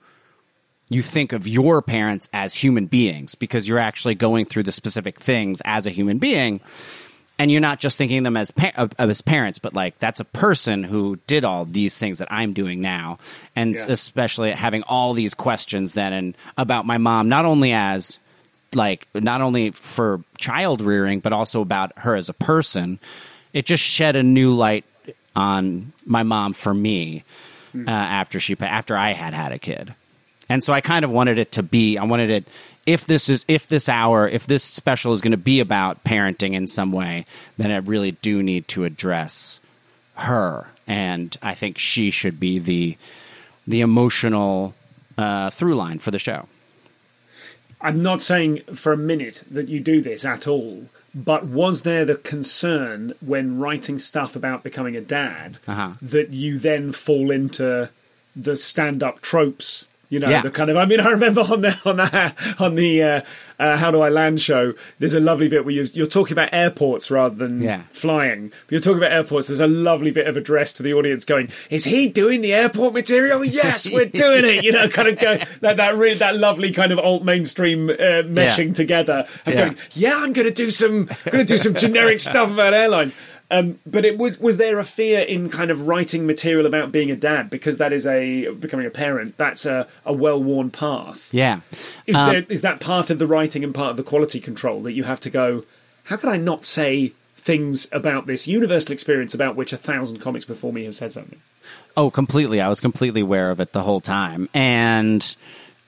[0.90, 5.20] you think of your parents as human beings because you're actually going through the specific
[5.20, 6.62] things as a human being
[7.38, 10.24] and you're not just thinking of them as pa- as parents, but like that's a
[10.24, 13.18] person who did all these things that I'm doing now,
[13.54, 13.86] and Yeah.
[13.88, 18.18] especially having all these questions then and about my mom, not only as
[18.74, 22.98] like not only for child rearing, but also about her as a person.
[23.54, 24.84] It just shed a new light
[25.34, 27.24] on my mom for me
[27.74, 29.94] uh, after she after I had had a kid,
[30.48, 31.96] and so I kind of wanted it to be.
[31.96, 32.44] I wanted it
[32.88, 36.54] if this is if this hour if this special is going to be about parenting
[36.54, 37.24] in some way,
[37.58, 39.60] then I really do need to address
[40.14, 42.96] her, and I think she should be the
[43.66, 44.74] the emotional
[45.16, 46.48] uh, through line for the show.
[47.80, 52.04] I'm not saying for a minute that you do this at all, but was there
[52.04, 55.92] the concern when writing stuff about becoming a dad Uh-huh.
[56.02, 57.90] that you then fall into
[58.34, 59.86] the stand-up tropes?
[60.10, 60.40] You know, Yeah.
[60.42, 60.76] the kind of.
[60.78, 63.20] I mean, I remember on the on the on the uh,
[63.58, 64.72] uh, How Do I Land show.
[64.98, 67.82] There's a lovely bit where you're, you're talking about airports rather than Yeah.
[67.90, 68.48] flying.
[68.48, 69.48] But you're talking about airports.
[69.48, 72.94] There's a lovely bit of address to the audience going, "Is he doing the airport
[72.94, 73.44] material?
[73.58, 76.92] Yes, we're doing it." You know, kind of go that that really that lovely kind
[76.92, 79.64] of alt mainstream uh, meshing together and Yeah.
[79.66, 83.12] going, "Yeah, I'm going to do some going to do some generic stuff about airline."
[83.50, 87.10] Um, but it was was there a fear in kind of writing material about being
[87.10, 89.38] a dad because that is a becoming a parent.
[89.38, 91.28] That's a, a well worn path.
[91.32, 91.60] Yeah.
[92.06, 94.82] Is, Um, there, is that part of the writing and part of the quality control
[94.82, 95.64] that you have to go?
[96.04, 100.44] How could I not say things about this universal experience about which a thousand comics
[100.44, 101.40] before me have said something?
[101.96, 102.60] Oh, completely.
[102.60, 104.50] I was completely aware of it the whole time.
[104.52, 105.34] And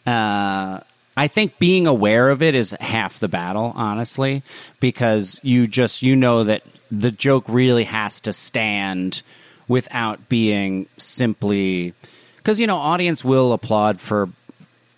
[0.07, 0.81] uh,
[1.17, 4.43] I think being aware of it is half the battle, honestly,
[4.79, 9.23] because you just, you know that the joke really has to stand
[9.69, 11.95] without being simply.
[12.37, 14.29] Because, you know, audience will applaud for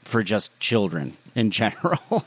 [0.04, 2.24] for just children in general.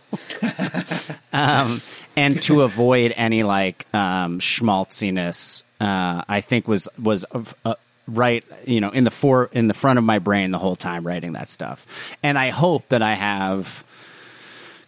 [1.33, 1.81] um,
[2.15, 7.25] and to avoid any like um, schmaltziness, uh, I think was was
[7.63, 7.75] uh,
[8.07, 11.05] right, you know, in the for in the front of my brain the whole time
[11.05, 12.15] writing that stuff.
[12.23, 13.83] And I hope that I have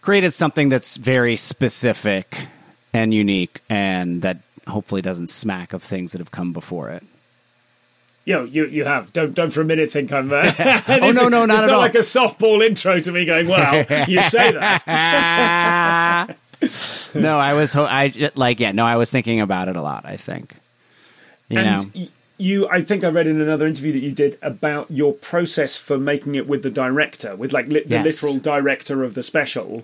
[0.02, 2.48] created something that's very specific
[2.94, 4.38] and unique, and that
[4.68, 7.04] hopefully doesn't smack of things that have come before it.
[8.26, 9.14] You know, you you have.
[9.14, 10.32] Don't don't for a minute think I'm.
[10.32, 10.52] Uh,
[10.90, 11.80] Oh, no, no, not it's at not all.
[11.80, 13.48] like a softball intro to me going.
[13.48, 16.36] Well, you say that.
[17.16, 18.72] no, I was ho- I like yeah.
[18.74, 20.06] No, I was thinking about it a lot.
[20.06, 20.54] I think
[21.50, 21.78] you know.
[21.80, 25.14] and y- you, I think I read in another interview that you did about your
[25.14, 29.24] process for making it with the director, with like li- the literal director of the
[29.24, 29.84] special.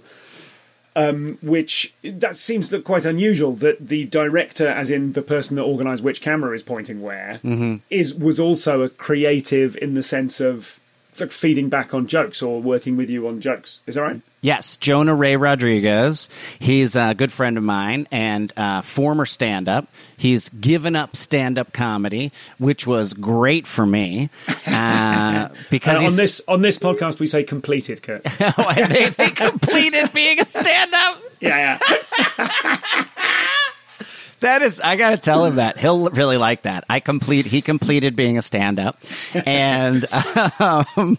[0.95, 6.04] Um, which that seems quite unusual that the director, as in the person that organised
[6.04, 7.78] which camera is pointing where, Mm-hmm.
[7.89, 10.80] is was also a creative in the sense of
[11.16, 13.82] feeding back on jokes or working with you on jokes.
[13.88, 14.22] Is that right?
[14.41, 16.28] Yes, Jonah Ray Rodriguez.
[16.59, 19.88] He's a good friend of mine and uh, former stand up.
[20.18, 24.30] He's given up stand up comedy, which was great for me
[24.68, 28.24] uh, because Uh, on this on this podcast, we say completed, Kurt.
[28.89, 31.22] they, they completed being a stand up.
[31.39, 31.80] yeah,
[32.38, 33.05] yeah.
[34.43, 36.83] That is, I got to tell him that he'll really like that.
[36.89, 38.97] I complete, he completed being a stand up,
[39.33, 40.05] and
[40.59, 41.17] um,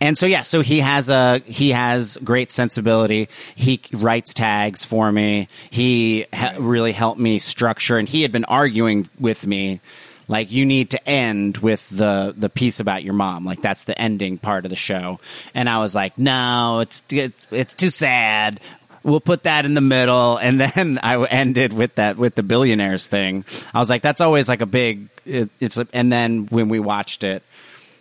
[0.00, 3.28] and so yeah, so he has a he has great sensibility.
[3.54, 5.48] He writes tags for me.
[5.68, 9.80] He ha- really helped me structure, and he had been arguing with me.
[10.26, 14.00] Like you need to end with the the piece about your mom, like that's the
[14.00, 15.20] ending part of the show.
[15.54, 18.60] And I was like, no, it's it's it's too sad
[19.04, 23.06] we'll put that in the middle and then i ended with that with the billionaires
[23.06, 23.44] thing
[23.74, 26.80] i was like that's always like a big it, it's a, and then when we
[26.80, 27.42] watched it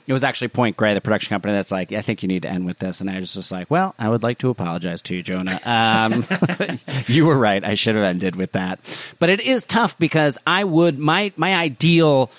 [0.08, 2.50] it was actually Point Grey, the production company, that's like, I think you need to
[2.50, 3.02] end with this.
[3.02, 5.60] And I was just like, well, I would like to apologize to you, Jonah.
[5.64, 6.26] Um,
[7.08, 7.64] you were right.
[7.64, 8.80] I should have ended with that.
[9.20, 12.32] But it is tough because I would, my, my ideal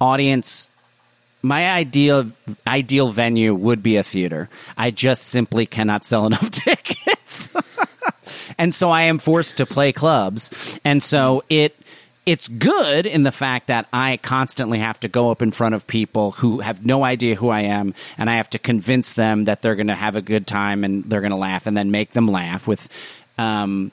[0.00, 0.68] audience
[1.42, 2.30] my ideal
[2.66, 4.48] ideal venue would be a theater.
[4.76, 7.54] I just simply cannot sell enough tickets.
[8.58, 10.78] and so I am forced to play clubs.
[10.84, 11.76] And so it
[12.26, 15.86] it's good in the fact that I constantly have to go up in front of
[15.86, 19.62] people who have no idea who I am, and I have to convince them that
[19.62, 22.10] they're going to have a good time and they're going to laugh, and then make
[22.10, 22.86] them laugh with.
[23.38, 23.92] Um,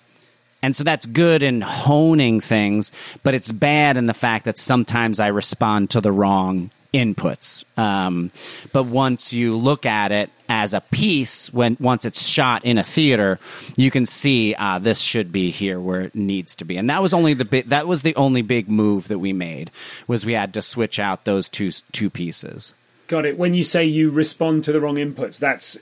[0.61, 2.91] and so that's good in honing things,
[3.23, 7.63] but it's bad in the fact that sometimes I respond to the wrong inputs.
[7.77, 8.31] Um,
[8.71, 12.83] but once you look at it as a piece, when once it's shot in a
[12.83, 13.37] theater,
[13.75, 16.77] you can see uh, this should be here where it needs to be.
[16.77, 19.71] And that was only the big, that was the only big move that we made
[20.07, 22.73] was we had to switch out those two two pieces.
[23.07, 23.37] Got it.
[23.37, 25.77] When you say you respond to the wrong inputs, that's,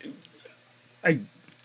[1.03, 1.19] I,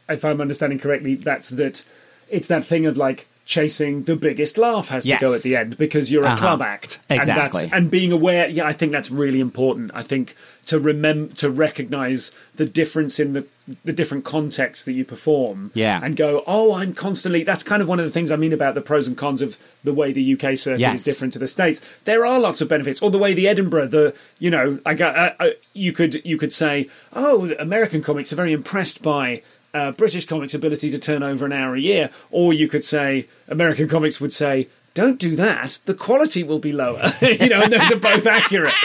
[0.09, 1.85] if I'm understanding correctly, that's that.
[2.31, 5.21] It's that thing of like chasing the biggest laugh has Yes.
[5.21, 6.37] to go at the end because you're a Uh-huh.
[6.37, 6.99] club act.
[7.09, 7.63] Exactly.
[7.63, 9.91] And, that's, and being aware, yeah, I think that's really important.
[9.95, 10.37] I think
[10.67, 13.47] to remember to recognize the difference in the
[13.85, 15.71] the different contexts that you perform.
[15.75, 16.01] Yeah.
[16.03, 17.43] And go, oh, I'm constantly.
[17.43, 19.59] That's kind of one of the things I mean about the pros and cons of
[19.85, 21.01] the way the UK circuit Yes.
[21.01, 21.81] is different to the states.
[22.07, 25.17] There are lots of benefits, or the way the Edinburgh, the you know, I got
[25.19, 29.43] uh, uh, you could you could say, oh, American comics are very impressed by
[29.75, 33.27] uh, British comics' ability to turn over an hour a year, or you could say
[33.49, 34.69] American comics would say.
[34.95, 35.79] Don't do that.
[35.85, 37.13] The quality will be lower.
[37.21, 38.75] you know, and those are both accurate.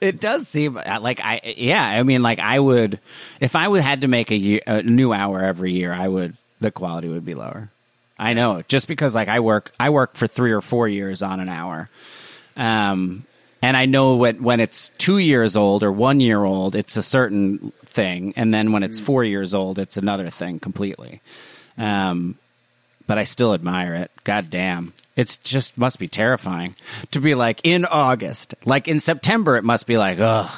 [0.00, 1.82] It does seem uh, like I, yeah.
[1.82, 2.98] I mean, like I would,
[3.40, 6.36] if I had to make a, year, a new hour every year, I would.
[6.60, 7.70] The quality would be lower.
[8.18, 11.40] I know, just because like I work, I work for three or four years on
[11.40, 11.88] an hour,
[12.56, 13.24] um,
[13.62, 17.02] and I know when when it's two years old or one year old, it's a
[17.02, 21.20] certain thing, and then when it's four years old, it's another thing completely.
[21.78, 22.36] Um,
[23.06, 24.10] but I still admire it.
[24.24, 24.92] God damn.
[25.16, 26.74] It's just must be terrifying
[27.10, 28.54] to be like in August.
[28.64, 30.50] Like in September, it must be like, oh,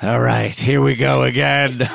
[0.00, 1.88] all right, here we go again.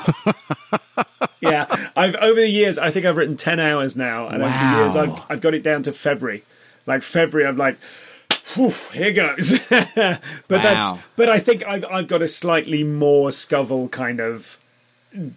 [1.42, 4.78] yeah, I've over the years, I think I've written ten hours now, and over the
[4.78, 6.44] years, I've I've got it down to February.
[6.86, 7.78] Like February, I'm like,
[8.54, 9.58] Whew, here goes.
[9.70, 14.58] but that's but I think I've I've got a slightly more Scovel kind of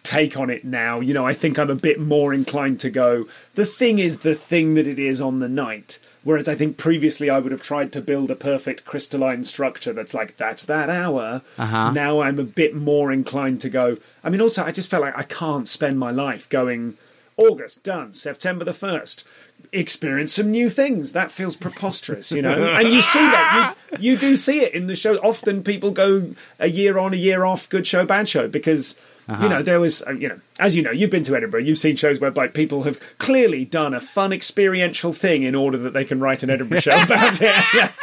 [0.03, 1.01] take on it now.
[1.01, 3.27] You know, I think I'm a bit more inclined to go.
[3.55, 5.99] The thing is the thing that it is on the night.
[6.25, 10.13] Whereas I think previously I would have tried to build a perfect crystalline structure that's
[10.13, 11.43] like that's that hour.
[11.57, 11.93] Uh-huh.
[11.93, 13.99] Now I'm a bit more inclined to go.
[14.25, 16.97] I mean, also I just felt like I can't spend my life going
[17.37, 19.25] August done, September the first.
[19.73, 21.13] Experience some new things.
[21.13, 22.75] That feels preposterous, you know.
[22.75, 25.17] and you see that you you do see it in the show.
[25.17, 28.97] Often people go a year on, a year off, good show, bad show, because
[29.29, 31.79] you know there was uh, you know as you know you've been to Edinburgh, you've
[31.79, 36.05] seen shows whereby people have clearly done a fun experiential thing in order that they
[36.05, 37.91] can write an Edinburgh show about it.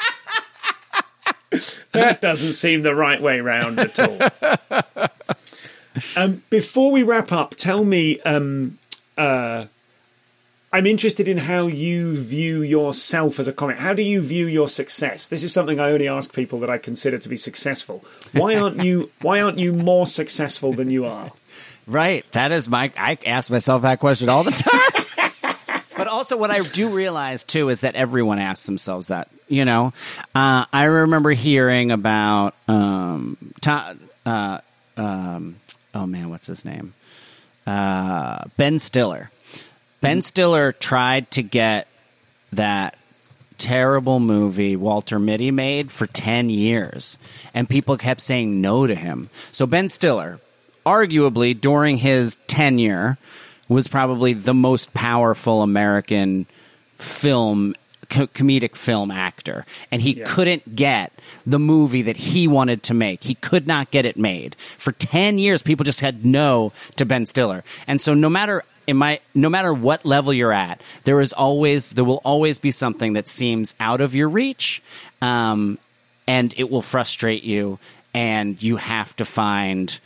[1.91, 4.17] That doesn't seem the right way round at all.
[6.15, 8.19] Um, before we wrap up, tell me.
[8.21, 8.79] Um,
[9.15, 9.65] uh,
[10.73, 13.77] I'm interested in how you view yourself as a comic.
[13.77, 15.27] How do you view your success?
[15.27, 18.03] This is something I only ask people that I consider to be successful.
[18.31, 19.11] Why aren't you?
[19.21, 21.31] Why aren't you more successful than you are?
[21.87, 22.25] right.
[22.31, 22.91] That is my.
[22.97, 25.79] I ask myself that question all the time.
[25.95, 29.29] but also, what I do realize too is that everyone asks themselves that.
[29.47, 29.93] You know,
[30.33, 33.93] uh, I remember hearing about um, Ta-
[34.25, 34.57] uh,
[34.97, 35.57] um,
[35.93, 36.95] oh man, what's his name?
[37.67, 39.29] Uh, Ben Stiller.
[40.03, 40.21] Ben mm-hmm.
[40.21, 41.87] Stiller tried to get
[42.51, 42.97] that
[43.57, 47.17] terrible movie Walter Mitty made for 10 years,
[47.53, 49.29] and people kept saying no to him.
[49.53, 50.41] So, Ben Stiller,
[50.85, 53.17] arguably during his tenure,
[53.69, 56.47] was probably the most powerful American
[56.97, 57.73] film
[58.09, 61.11] co- comedic film actor and he couldn't get
[61.45, 63.23] the movie that he wanted to make.
[63.23, 64.55] He could not get it made.
[64.77, 67.63] For 10 years people just had no to Ben Stiller.
[67.87, 71.91] And so no matter in my no matter what level you're at there is always
[71.91, 74.81] there will always be something that seems out of your reach
[75.21, 75.77] um,
[76.27, 77.79] and it will frustrate you
[78.13, 79.99] and you have to find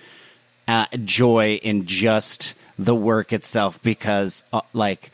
[0.67, 5.11] uh, joy in just the work itself because uh, like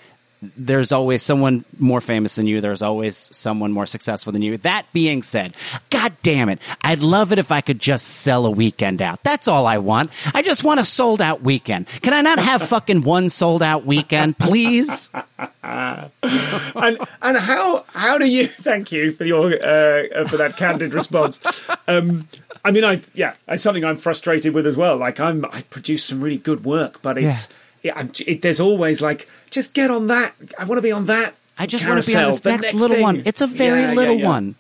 [0.57, 2.61] there's always someone more famous than you.
[2.61, 4.57] There's always someone more successful than you.
[4.57, 5.55] That being said
[5.89, 6.59] god damn it.
[6.81, 9.23] I'd love it if i could just sell a weekend out.
[9.23, 10.11] That's all i want.
[10.33, 11.87] I just want a sold out weekend.
[12.01, 15.09] Can i not have fucking one sold out weekend please?
[15.63, 18.45] And and how how do you?
[18.47, 21.39] Thank you for your uh, for that candid response.
[21.87, 22.27] Um,
[22.65, 24.97] I mean, I yeah, it's something I'm frustrated with as well.
[24.97, 27.55] Like I'm, I produce some really good work, but it's yeah,
[27.95, 30.33] I'm, it, there's always like just get on that.
[30.57, 31.35] I want to be on that.
[31.57, 33.03] I just want to be on this the next, little thing.
[33.03, 33.21] one.
[33.25, 34.27] It's a very Yeah, yeah, little yeah.
[34.27, 34.55] one.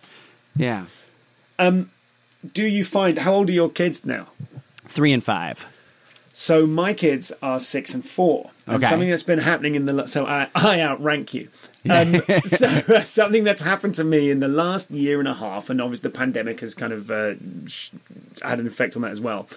[0.55, 0.85] Yeah.
[1.57, 1.89] Um,
[2.53, 4.27] Do you find how old are your kids now?
[4.87, 5.65] Three and five.
[6.35, 8.49] So my kids are six and four.
[8.67, 8.87] And Okay.
[8.89, 11.49] something that's been happening in the so I, I outrank you.
[11.89, 15.81] Um, so something that's happened to me in the last year and a half, and
[15.81, 17.33] obviously the pandemic has kind of uh,
[18.41, 19.49] had an effect on that as well,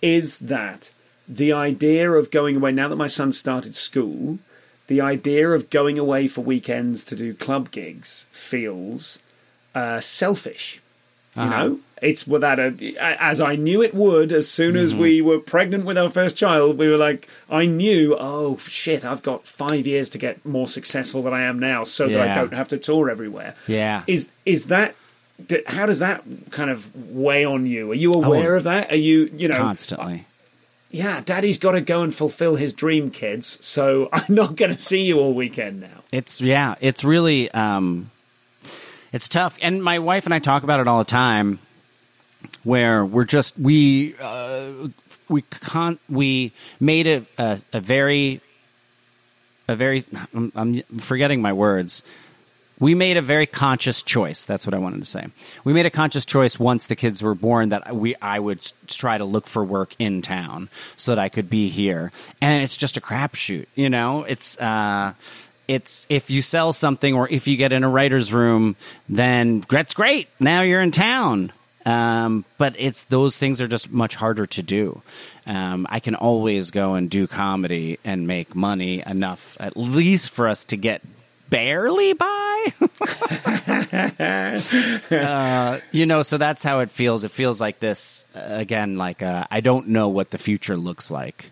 [0.00, 0.92] is that
[1.28, 4.38] the idea of going away now that my son started school,
[4.86, 9.20] the idea of going away for weekends to do club gigs feels
[9.74, 10.80] uh, selfish.
[11.34, 14.32] You know, it's without a as I knew it would.
[14.32, 18.14] As soon as we were pregnant with our first child, we were like, I knew,
[18.18, 22.06] oh shit, I've got five years to get more successful than I am now, so
[22.06, 23.54] that I don't have to tour everywhere.
[23.66, 24.02] Yeah.
[24.06, 24.94] is is that?
[25.66, 27.92] How does that kind of weigh on you?
[27.92, 28.92] Are you aware of that?
[28.92, 30.26] Are you, you know, Constantly.
[30.92, 33.58] Yeah, Daddy's got to go and fulfill his dream, kids.
[33.66, 36.02] So I'm not going to see you all weekend now.
[36.12, 38.10] It's yeah, it's really um
[39.12, 39.58] it's tough.
[39.60, 41.58] And my wife and I talk about it all the time
[42.62, 44.88] where we're just we uh
[45.28, 48.40] we can't, we made a a, a very
[49.68, 52.02] a very I'm, I'm forgetting my words.
[52.82, 54.42] We made a very conscious choice.
[54.42, 55.28] That's what I wanted to say.
[55.62, 59.16] We made a conscious choice once the kids were born that we I would try
[59.18, 62.10] to look for work in town so that I could be here.
[62.40, 64.24] And it's just a crapshoot, you know.
[64.24, 65.14] It's uh,
[65.68, 68.74] it's if you sell something or if you get in a writer's room,
[69.08, 70.28] then that's great.
[70.40, 71.52] Now you're in town.
[71.86, 75.02] Um, but it's those things are just much harder to do.
[75.46, 80.48] Um, I can always go and do comedy and make money enough, at least for
[80.48, 81.00] us to get
[81.48, 82.51] barely by.
[85.10, 87.24] Uh, you know, so that's how it feels.
[87.24, 88.96] It feels like this uh, again.
[88.96, 91.50] Like uh, I don't know what the future looks like.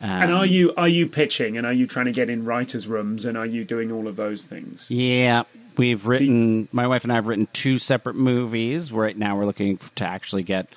[0.00, 3.24] and are you are you pitching and are you trying to get in writers' rooms
[3.24, 4.90] and are you doing all of those things?
[4.90, 5.44] Yeah,
[5.76, 6.68] we've written.
[6.72, 8.92] My wife and I have written two separate movies.
[8.92, 10.68] Right now, we're looking to actually get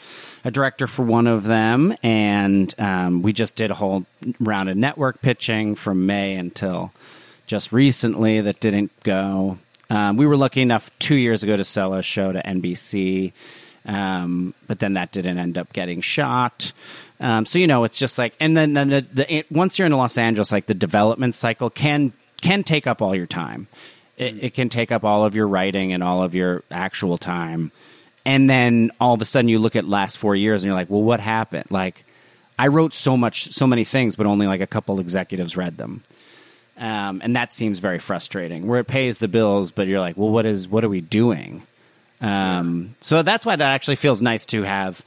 [0.45, 4.05] a director for one of them, and um, we just did a whole
[4.39, 6.91] round of network pitching from May until
[7.53, 8.41] just recently.
[8.41, 9.59] That didn't go.
[9.87, 13.31] Um, we were lucky enough two years ago to sell a show to NBC,
[13.85, 16.73] um, but then that didn't end up getting shot.
[17.19, 19.85] Um, so you know, it's just like, and then then the, the it, once you're
[19.85, 23.67] in Los Angeles, like the development cycle can can take up all your time.
[24.17, 27.71] It, it can take up all of your writing and all of your actual time,
[28.25, 30.89] and then all of a sudden you look at last four years and you're like,
[30.89, 31.69] well, what happened?
[31.69, 32.03] Like,
[32.57, 36.01] I wrote so much, so many things, but only like a couple executives read them.
[36.77, 38.65] Um, and that seems very frustrating.
[38.67, 41.63] Where it pays the bills, but you're like, well, what is what are we doing?
[42.21, 45.01] Um, so that's why that actually feels nice to have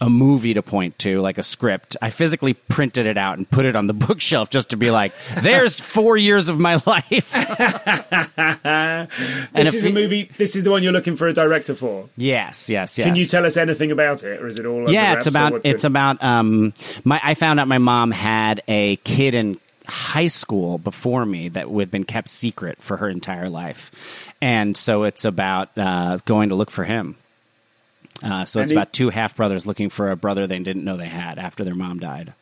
[0.00, 1.96] a movie to point to, like a script.
[2.00, 5.12] I physically printed it out and put it on the bookshelf just to be like,
[5.40, 7.32] there's four years of my life.
[9.54, 10.30] This is a movie.
[10.38, 12.08] This is the one you're looking for a director for.
[12.16, 13.06] yes, yes, yes.
[13.06, 14.90] Can you tell us anything about it, or is it all?
[14.90, 16.72] yeah, it's about it's it- about um
[17.04, 21.68] my I found out my mom had a kid in high school before me that
[21.68, 24.34] had been kept secret for her entire life.
[24.40, 27.16] And so it's about uh, going to look for him.
[28.22, 30.96] Uh, so it's he- about two half brothers looking for a brother they didn't know
[30.96, 32.34] they had after their mom died.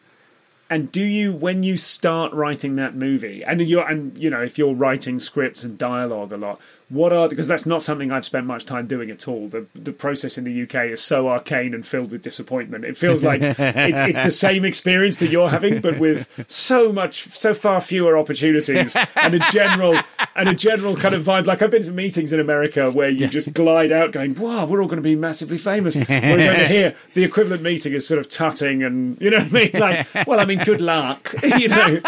[0.68, 4.58] And do you, when you start writing that movie, and you're, and you know, if
[4.58, 8.46] you're writing scripts and dialogue a lot, what are because that's not something I've spent
[8.46, 9.48] much time doing at all.
[9.48, 12.84] The the process in the UK is so arcane and filled with disappointment.
[12.84, 17.28] It feels like it, it's the same experience that you're having, but with so much,
[17.30, 19.98] so far fewer opportunities and a general
[20.36, 21.46] and a general kind of vibe.
[21.46, 24.80] Like I've been to meetings in America where you just glide out, going, "Wow, we're
[24.80, 28.28] all going to be massively famous." Whereas over here, the equivalent meeting is sort of
[28.28, 29.70] tutting and you know what I mean.
[29.74, 31.98] Like, well, I mean, good luck, you know.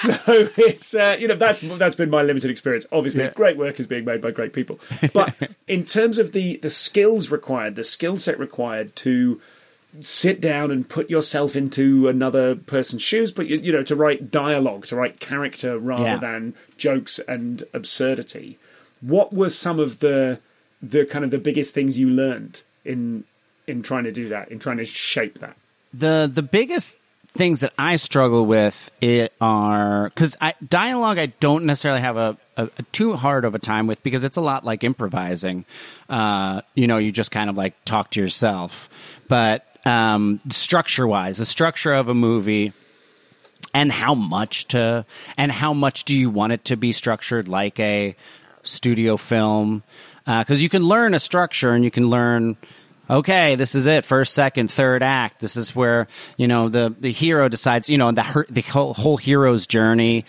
[0.24, 2.86] So it's uh, you know that's that's been my limited experience.
[2.90, 4.80] Obviously, great work is being made by great people,
[5.12, 5.34] but
[5.68, 9.40] in terms of the the skills required, the skill set required to
[10.00, 14.30] sit down and put yourself into another person's shoes, but you, you know to write
[14.30, 16.16] dialogue, to write character rather Yeah.
[16.18, 18.56] than jokes and absurdity.
[19.00, 20.38] What were some of the
[20.80, 23.24] the kind of the biggest things you learned in
[23.66, 25.56] in trying to do that, in trying to shape that?
[25.92, 26.96] the the biggest
[27.32, 32.36] things that I struggle with it are because I dialogue I don't necessarily have a,
[32.56, 35.64] a, a too hard of a time with because it's a lot like improvising.
[36.08, 38.88] Uh, you know, you just kind of like talk to yourself,
[39.28, 42.72] but um, structure wise, the structure of a movie.
[43.72, 45.04] and how much to
[45.36, 48.16] and how much do you want it to be structured like a
[48.62, 49.82] studio film
[50.24, 52.56] because uh, you can learn a structure and you can learn
[53.10, 55.40] okay this is it first second third act.
[55.40, 56.06] This is where
[56.36, 60.24] you know the the hero decides you know the the whole, whole hero's journey.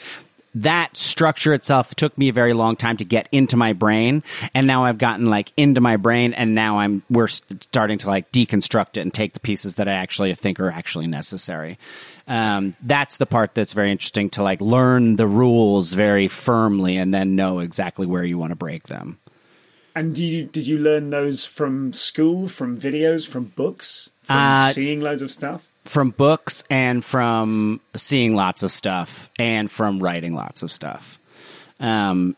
[0.53, 4.21] That structure itself took me a very long time to get into my brain
[4.53, 8.29] and now i've gotten like into my brain and now i'm we're starting to like
[8.33, 11.79] deconstruct it and take the pieces that i actually think are actually necessary.
[12.27, 17.13] Um, that's the part that's very interesting to like learn the rules very firmly and
[17.13, 19.20] then know exactly where you want to break them
[19.95, 24.71] and did you, did you learn those from school from videos from books from uh,
[24.71, 30.35] seeing loads of stuff from books and from seeing lots of stuff and from writing
[30.35, 31.17] lots of stuff.
[31.79, 32.35] Um,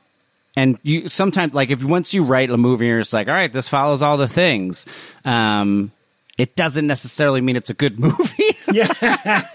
[0.55, 3.51] and you sometimes like if once you write a movie, you're just like, all right,
[3.51, 4.85] this follows all the things.
[5.25, 5.91] Um,
[6.37, 8.43] it doesn't necessarily mean it's a good movie.
[8.71, 9.45] yeah.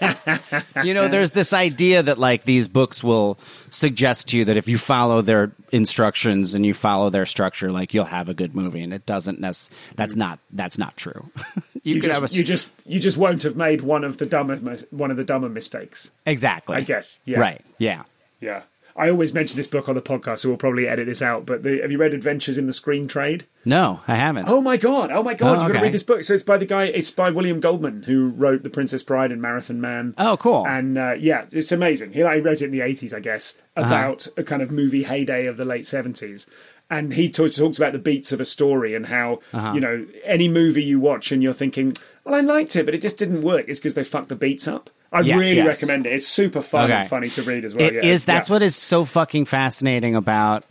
[0.83, 3.37] you know, there's this idea that like these books will
[3.69, 7.93] suggest to you that if you follow their instructions and you follow their structure, like
[7.93, 9.39] you'll have a good movie, and it doesn't.
[9.39, 9.55] Nec-
[9.95, 10.39] that's not.
[10.51, 11.29] That's not true.
[11.83, 14.55] you, you, just, a, you just you just won't have made one of the dumber
[14.91, 16.11] one of the dumber mistakes.
[16.25, 16.77] Exactly.
[16.77, 17.19] I guess.
[17.25, 17.39] Yeah.
[17.39, 17.65] Right.
[17.77, 18.03] Yeah.
[18.39, 18.61] Yeah.
[18.99, 21.45] I always mention this book on the podcast, so we'll probably edit this out.
[21.45, 23.45] But the, have you read Adventures in the Screen Trade?
[23.63, 24.49] No, I haven't.
[24.49, 25.09] Oh my god!
[25.09, 25.59] Oh my god!
[25.59, 26.23] Oh, You've got to read this book.
[26.25, 26.85] So it's by the guy.
[26.85, 30.15] It's by William Goldman, who wrote The Princess Bride and Marathon Man.
[30.17, 30.67] Oh, cool!
[30.67, 32.11] And uh, yeah, it's amazing.
[32.11, 33.87] He like, wrote it in the eighties, I guess, uh-huh.
[33.87, 34.41] about uh-huh.
[34.41, 36.45] a kind of movie heyday of the late seventies.
[36.91, 39.73] And he t- talks about the beats of a story and how uh-huh.
[39.75, 41.95] you know any movie you watch and you're thinking,
[42.25, 43.65] well, I liked it, but it just didn't work.
[43.67, 44.89] It's because they fucked the beats up.
[45.11, 45.81] I yes, really yes.
[45.81, 46.13] recommend it.
[46.13, 47.01] It's super fun okay.
[47.01, 47.83] and funny to read as well.
[47.83, 48.05] It yeah.
[48.05, 48.25] is.
[48.25, 48.55] That's yeah.
[48.55, 50.65] what is so fucking fascinating about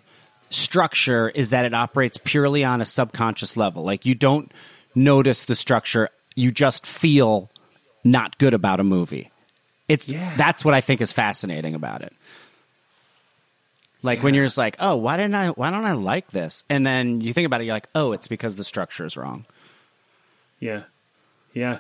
[0.51, 3.83] structure is that it operates purely on a subconscious level.
[3.83, 4.51] Like you don't
[4.95, 7.51] notice the structure, you just feel
[8.05, 9.31] not good about a movie.
[9.89, 10.35] It's yeah.
[10.37, 12.13] that's what I think is fascinating about it.
[14.03, 15.49] Like when you're just like, oh, why didn't I?
[15.49, 16.63] Why don't I like this?
[16.71, 19.45] And then you think about it, you're like, oh, it's because the structure is wrong.
[20.61, 20.83] Yeah,
[21.53, 21.79] yeah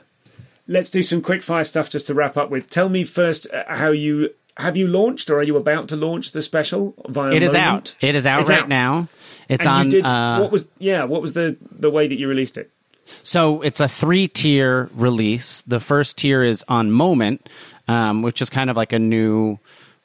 [0.69, 2.71] let's do some quick fire stuff just to wrap up with.
[2.71, 6.33] Tell me first uh, how you have you launched or are you about to launch
[6.33, 7.97] the special via It is Moment?
[7.97, 7.97] out.
[8.01, 8.69] It is out it's right out.
[8.69, 9.09] now.
[9.49, 12.29] It's and on did, uh, what was yeah, what was the the way that you
[12.29, 12.71] released it?
[13.23, 15.63] So it's a three tier release.
[15.67, 17.49] The first tier is on Moment,
[17.89, 19.59] um, which is kind of like a new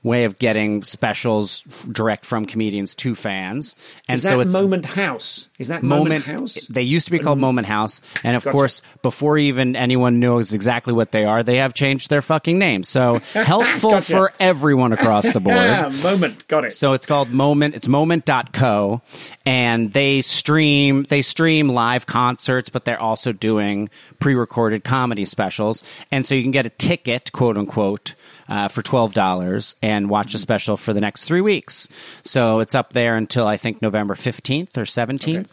[0.04, 1.62] way of getting specials
[1.92, 3.76] direct from comedians to fans.
[4.08, 5.50] And so it's Moment House.
[5.58, 6.68] Is that Moment, Moment House?
[6.68, 8.52] They used to be called Moment House, and of gotcha.
[8.52, 12.84] course, before even anyone knows exactly what they are, they have changed their fucking name.
[12.84, 14.12] So helpful gotcha.
[14.12, 15.56] for everyone across the board.
[15.56, 16.74] yeah, Moment, got it.
[16.74, 17.76] So it's called Moment.
[17.76, 19.02] It's Moment.co,
[19.46, 23.90] and they stream they stream live concerts, but they're also doing
[24.20, 25.82] pre-recorded comedy specials,
[26.12, 28.16] and so you can get a ticket, quote unquote
[28.48, 31.88] uh, for $12 and watch a special for the next three weeks.
[32.24, 35.40] So it's up there until I think November 15th or 17th.
[35.40, 35.50] Okay.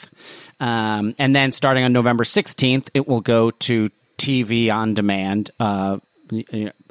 [0.61, 5.51] Um, and then starting on November 16th, it will go to TV on demand.
[5.59, 5.99] Uh,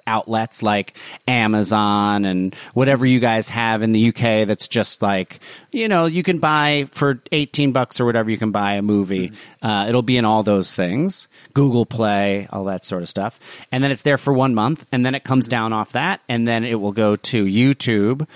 [0.07, 0.97] outlets like
[1.27, 5.39] Amazon and whatever you guys have in the UK that's just like,
[5.71, 9.29] you know, you can buy for 18 bucks or whatever you can buy a movie.
[9.29, 9.65] Mm-hmm.
[9.65, 13.39] Uh, it'll be in all those things Google Play, all that sort of stuff.
[13.71, 15.51] And then it's there for one month and then it comes mm-hmm.
[15.51, 18.27] down off that and then it will go to YouTube.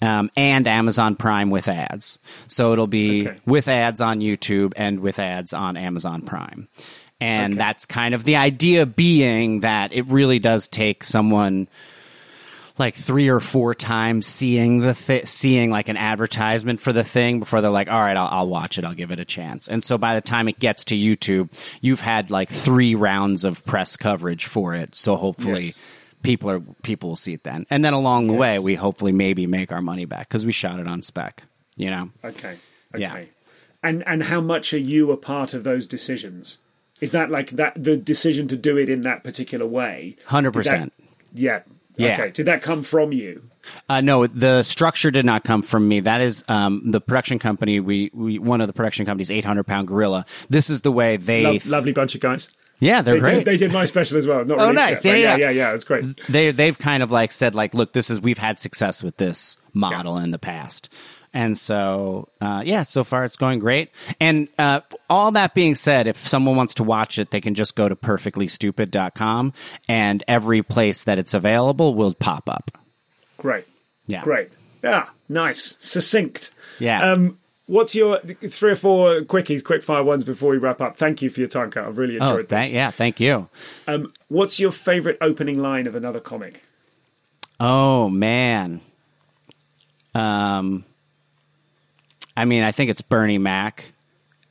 [0.00, 2.20] Um, and Amazon Prime with ads.
[2.46, 3.40] So it'll be okay.
[3.44, 6.68] with ads on YouTube and with ads on Amazon Prime.
[7.20, 7.58] And okay.
[7.58, 11.68] that's kind of the idea being that it really does take someone
[12.78, 17.40] like three or four times seeing the th- seeing like an advertisement for the thing
[17.40, 19.68] before they're like, all right, I'll, I'll watch it, I'll give it a chance.
[19.68, 21.50] And so by the time it gets to YouTube,
[21.80, 24.94] you've had like three rounds of press coverage for it.
[24.94, 25.66] So hopefully.
[25.66, 25.82] Yes.
[26.20, 28.40] People are people will see it then, and then along the yes.
[28.40, 31.44] way, we hopefully maybe make our money back because we shot it on spec.
[31.76, 32.10] You know.
[32.24, 32.56] Okay.
[32.92, 33.00] Okay.
[33.00, 33.24] Yeah.
[33.84, 36.58] And and how much are you a part of those decisions?
[37.00, 40.16] Is that like that the decision to do it in that particular way?
[40.26, 40.92] Hundred percent.
[41.32, 41.62] Yeah.
[41.96, 42.14] Yeah.
[42.14, 42.30] Okay.
[42.30, 43.42] Did that come from you?
[43.88, 46.00] Uh, no, the structure did not come from me.
[46.00, 47.80] That is um, the production company.
[47.80, 50.24] We, we one of the production companies, Eight Hundred Pound Gorilla.
[50.48, 52.48] This is the way they Lo- lovely bunch of guys.
[52.80, 53.34] Yeah, they're they great.
[53.38, 54.44] Did, they did my special as well.
[54.44, 55.04] Not oh, nice.
[55.04, 55.74] Yet, yeah, yeah, yeah, yeah.
[55.74, 56.04] It's great.
[56.28, 59.56] They they've kind of like said like, look, this is we've had success with this
[59.72, 60.24] model yeah.
[60.24, 60.88] in the past.
[61.34, 63.90] And so, uh, yeah, so far it's going great.
[64.20, 64.80] And uh,
[65.10, 67.96] all that being said, if someone wants to watch it, they can just go to
[67.96, 69.52] perfectlystupid.com
[69.88, 72.70] and every place that it's available will pop up.
[73.36, 73.64] Great.
[74.06, 74.22] Yeah.
[74.22, 74.50] Great.
[74.82, 75.76] Yeah, nice.
[75.80, 76.52] Succinct.
[76.78, 77.12] Yeah.
[77.12, 80.96] Um, what's your three or four quickies, quick fire ones before we wrap up?
[80.96, 81.86] Thank you for your time, Kurt.
[81.86, 82.72] I've really enjoyed oh, thank, this.
[82.72, 83.48] Yeah, thank you.
[83.86, 86.62] Um, what's your favorite opening line of another comic?
[87.60, 88.80] Oh man.
[90.14, 90.84] Um
[92.38, 93.92] I mean, I think it's Bernie Mac.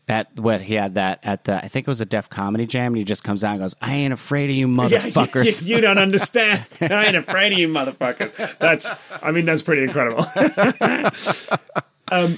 [0.07, 2.93] That what he had that at the I think it was a Def Comedy Jam
[2.93, 5.61] and he just comes out and goes, I ain't afraid of you motherfuckers.
[5.61, 6.65] you, you don't understand.
[6.81, 8.57] I ain't afraid of you, motherfuckers.
[8.57, 10.26] That's, I mean, that's pretty incredible.
[12.09, 12.38] um,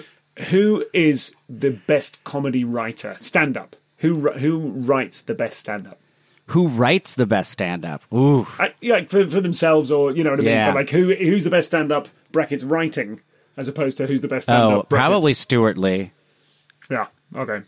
[0.50, 3.16] who is the best comedy writer?
[3.20, 3.76] Stand up.
[3.98, 6.00] Who who writes the best stand up?
[6.48, 8.02] Who writes the best stand up?
[8.12, 8.48] Ooh.
[8.58, 10.52] I, yeah, for, for themselves or you know what I mean.
[10.52, 10.72] Yeah.
[10.72, 13.22] But like who who's the best stand up brackets writing
[13.60, 16.11] as opposed to who's the best Oh, probably Stewart Lee.
[16.90, 17.07] Yeah.
[17.36, 17.61] Okay.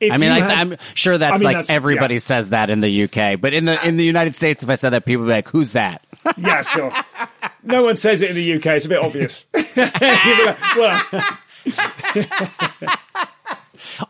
[0.00, 2.20] If I mean, I, I'm sure that's I mean, like that's- everybody yeah.
[2.20, 4.90] says that in the UK, but in the in the United States, if I said
[4.90, 6.04] that, people would be like, "Who's that?"
[6.36, 6.92] Yeah, sure.
[7.62, 8.66] No one says it in the UK.
[8.76, 9.44] It's a bit obvious.
[9.54, 11.02] You'd be like, well,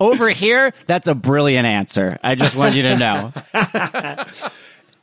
[0.01, 2.19] Over here, that's a brilliant answer.
[2.23, 3.33] I just want you to know.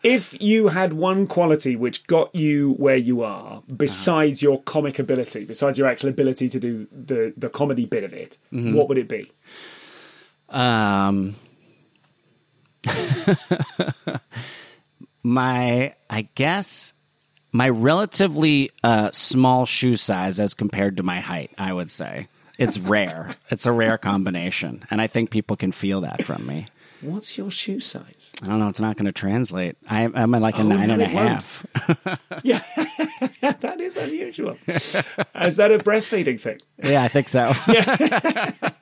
[0.03, 5.45] if you had one quality which got you where you are, besides your comic ability,
[5.45, 8.73] besides your actual ability to do the, the comedy bit of it, Mm-hmm.
[8.73, 9.32] what would it be?
[10.49, 11.36] Um,
[15.23, 16.94] my, I guess,
[17.52, 21.52] my relatively uh, small shoe size as compared to my height.
[21.57, 23.36] I would say it's rare.
[23.49, 26.68] it's a rare combination, and I think people can feel that from me.
[27.02, 28.32] What's your shoe size?
[28.44, 28.68] I don't know.
[28.68, 29.76] It's not going to translate.
[29.90, 31.65] I, I'm at like a Oh, nine no, and a half.
[32.44, 32.61] Yeah,
[33.41, 34.57] that is unusual.
[34.68, 36.60] Is that a breastfeeding thing?
[36.84, 37.53] Yeah, I think so.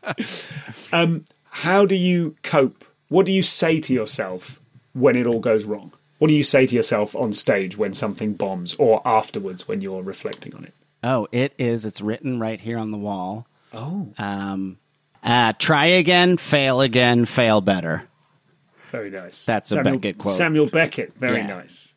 [1.51, 2.85] How do you cope?
[3.09, 4.59] What do you say to yourself
[4.93, 5.91] when it all goes wrong?
[6.19, 10.03] What do you say to yourself on stage when something bombs or afterwards when you're
[10.03, 10.73] reflecting on it?
[11.03, 11.85] Oh, it is.
[11.85, 13.47] It's written right here on the wall.
[13.73, 14.77] Oh, Um,
[15.23, 18.03] uh, try again, fail again, fail better.
[18.91, 19.45] Very nice.
[19.45, 20.35] That's a Samuel, Beckett quote.
[20.35, 21.47] Samuel Beckett, very Yeah.
[21.47, 21.93] nice.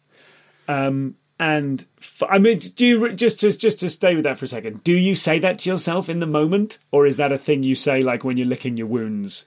[0.68, 4.44] Um, and f- I mean, do you just to just to stay with that for
[4.44, 4.84] a second?
[4.84, 7.74] Do you say that to yourself in the moment, or is that a thing you
[7.74, 9.44] say like when you're licking your wounds?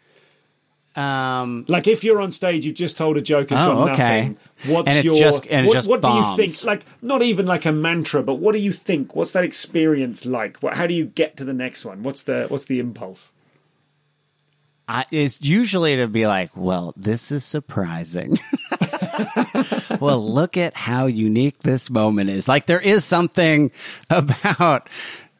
[0.95, 4.29] Um, Like if you're on stage, you've just told a joke, Oh, okay.
[4.29, 4.37] nothing.
[4.73, 6.63] What's your just- what, what do you think?
[6.63, 9.13] Like not even like a mantra, but what do you think?
[9.13, 10.57] What's that experience like?
[10.63, 12.01] What, how do you get to the next one?
[12.03, 13.31] What's the what's the impulse?
[14.87, 18.39] I, it's usually to be like, well, this is surprising.
[19.99, 22.47] well, look at how unique this moment is.
[22.47, 23.71] Like there is something
[24.09, 24.89] about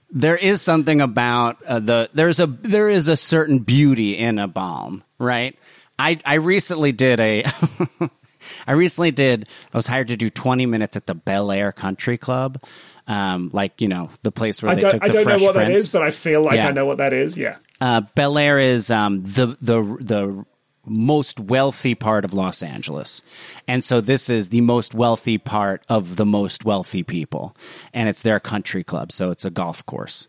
[0.10, 4.48] there is something about uh, the there's a there is a certain beauty in a
[4.48, 5.58] bomb, right?
[6.00, 7.44] I I recently did a
[8.68, 12.18] I recently did I was hired to do 20 minutes at the Bel Air Country
[12.18, 12.64] Club.
[13.08, 15.42] Um, like you know the place where I they took I the don't know Fresh
[15.42, 16.70] what that is, but I feel like Yeah.
[16.70, 17.38] I know what that is.
[17.38, 17.58] Yeah.
[17.82, 20.46] Uh, Bel Air is um, the the the
[20.88, 23.22] most wealthy part of Los Angeles,
[23.68, 27.56] and so this is the most wealthy part of the most wealthy people,
[27.94, 30.28] and it's their country club, so it's a golf course.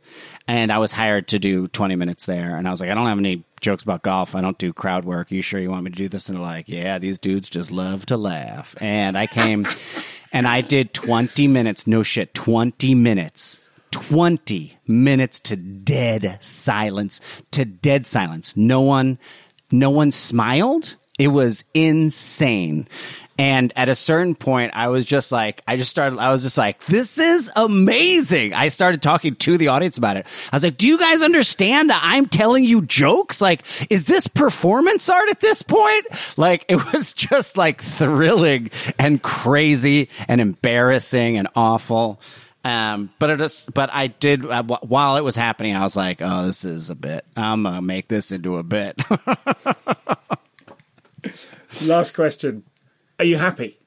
[0.48, 3.06] And I was hired to do twenty minutes there, and I was like, I don't
[3.06, 4.34] have any jokes about golf.
[4.34, 5.30] I don't do crowd work.
[5.30, 6.28] Are you sure you want me to do this?
[6.28, 8.74] And they're like, Yeah, these dudes just love to laugh.
[8.80, 9.68] And I came,
[10.32, 11.86] and I did twenty minutes.
[11.86, 13.60] No shit, twenty minutes
[13.96, 17.18] 20 minutes to dead silence
[17.50, 18.54] to dead silence.
[18.54, 19.18] No one
[19.72, 20.96] no one smiled.
[21.18, 22.88] It was insane.
[23.38, 26.58] And at a certain point i was just like i just started i was just
[26.58, 28.52] like this is amazing.
[28.52, 30.26] I started talking to the audience about it.
[30.52, 33.40] I was like do you guys understand that i'm telling you jokes?
[33.40, 36.04] Like is this performance art at this point?
[36.36, 42.20] Like it was just like thrilling and crazy and embarrassing and awful
[42.66, 45.76] um, but it is, but I did uh, wh- while it was happening.
[45.76, 47.24] I was like, "Oh, this is a bit.
[47.36, 49.00] I'm gonna make this into a bit."
[51.82, 52.64] Last question:
[53.20, 53.78] Are you happy?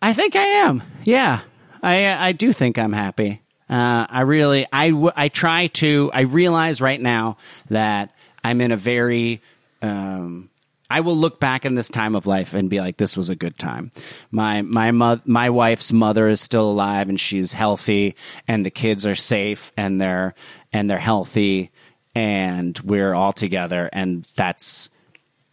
[0.00, 0.82] I think I am.
[1.04, 1.40] Yeah,
[1.82, 3.42] I I do think I'm happy.
[3.68, 6.10] Uh, I really I w- I try to.
[6.14, 7.36] I realize right now
[7.68, 9.42] that I'm in a very.
[9.82, 10.48] Um,
[10.88, 13.36] I will look back in this time of life and be like, "This was a
[13.36, 13.90] good time."
[14.30, 18.14] My my mo- my wife's mother is still alive and she's healthy,
[18.46, 20.34] and the kids are safe and they're
[20.72, 21.70] and they're healthy,
[22.14, 24.90] and we're all together, and that's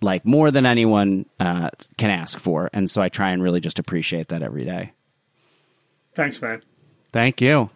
[0.01, 2.69] like more than anyone uh, can ask for.
[2.73, 4.91] And so I try and really just appreciate that every day.
[6.13, 6.61] Thanks, man.
[7.11, 7.69] Thank you.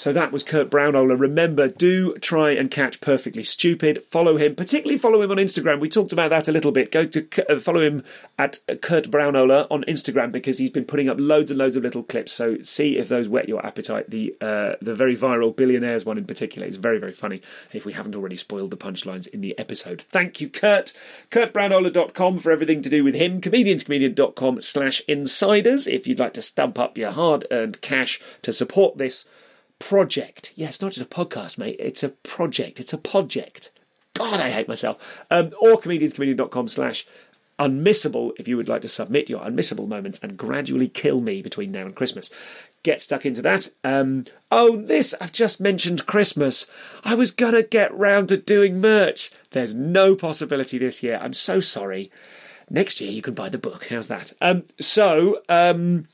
[0.00, 1.20] So that was Kurt Braunohler.
[1.20, 4.02] Remember, do try and catch Perfectly Stupid.
[4.06, 5.78] Follow him, particularly follow him on Instagram.
[5.78, 6.90] We talked about that a little bit.
[6.90, 8.02] Go to uh, follow him
[8.38, 12.02] at Kurt Braunohler on Instagram because he's been putting up loads and loads of little
[12.02, 12.32] clips.
[12.32, 14.08] So see if those whet your appetite.
[14.08, 17.42] The uh, the very viral billionaires one in particular is very very funny.
[17.74, 20.94] If we haven't already spoiled the punchlines in the episode, thank you, Kurt.
[21.30, 23.42] KurtBraunohler.com for everything to do with him.
[23.42, 28.96] Comedianscomedian.com slash insiders if you'd like to stump up your hard earned cash to support
[28.96, 29.26] this
[29.80, 30.52] project.
[30.54, 31.76] Yeah, it's not just a podcast, mate.
[31.80, 32.78] It's a project.
[32.78, 33.72] It's a project.
[34.14, 35.24] God, I hate myself.
[35.30, 37.06] Um, or comedianscomedian.com slash
[37.58, 41.70] unmissable if you would like to submit your unmissable moments and gradually kill me between
[41.70, 42.30] now and Christmas.
[42.82, 43.68] Get stuck into that.
[43.84, 46.66] Um, oh, this, I've just mentioned Christmas.
[47.04, 49.30] I was going to get round to doing merch.
[49.50, 51.18] There's no possibility this year.
[51.20, 52.10] I'm so sorry.
[52.70, 53.88] Next year you can buy the book.
[53.90, 54.32] How's that?
[54.40, 56.08] Um, so, um,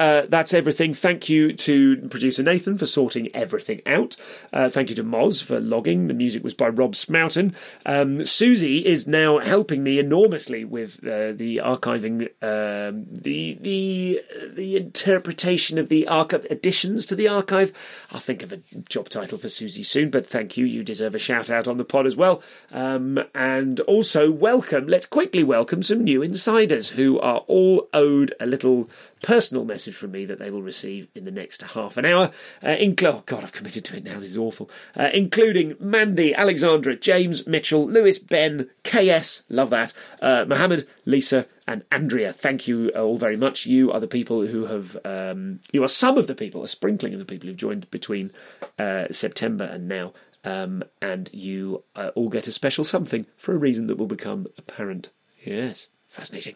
[0.00, 0.94] uh, that's everything.
[0.94, 4.16] Thank you to producer Nathan for sorting everything out.
[4.50, 6.08] Uh, thank you to Moz for logging.
[6.08, 7.52] The music was by Rob Smoughton.
[7.84, 14.22] Um, Susie is now helping me enormously with uh, the archiving, um, the the
[14.54, 17.70] the interpretation of the archive additions to the archive.
[18.10, 20.08] I'll think of a job title for Susie soon.
[20.08, 20.64] But thank you.
[20.64, 22.42] You deserve a shout out on the pod as well.
[22.72, 24.86] Um, and also welcome.
[24.86, 28.88] Let's quickly welcome some new insiders who are all owed a little
[29.22, 32.30] personal message from me that they will receive in the next half an hour.
[32.62, 34.18] Uh, oh, God, I've committed to it now.
[34.18, 34.70] This is awful.
[34.96, 41.84] Uh, including Mandy, Alexandra, James, Mitchell, Lewis, Ben, KS, love that, uh, Mohammed, Lisa, and
[41.92, 42.32] Andrea.
[42.32, 43.66] Thank you all very much.
[43.66, 47.12] You are the people who have, um, you are some of the people, a sprinkling
[47.12, 48.32] of the people who've joined between
[48.78, 50.12] uh, September and now.
[50.42, 54.46] Um, and you uh, all get a special something for a reason that will become
[54.56, 55.10] apparent.
[55.44, 56.54] Yes, fascinating.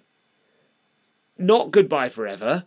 [1.38, 2.64] Not goodbye forever.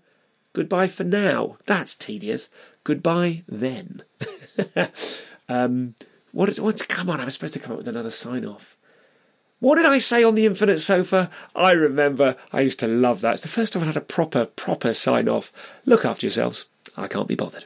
[0.53, 1.57] Goodbye for now.
[1.65, 2.49] That's tedious.
[2.83, 4.03] Goodbye then.
[5.49, 5.95] um,
[6.31, 8.77] what is, what's, come on, I was supposed to come up with another sign off.
[9.59, 11.31] What did I say on the infinite sofa?
[11.55, 12.35] I remember.
[12.53, 13.33] I used to love that.
[13.35, 15.51] It's the first time I had a proper, proper sign off.
[15.85, 16.65] Look after yourselves.
[16.95, 17.65] I can't be bothered.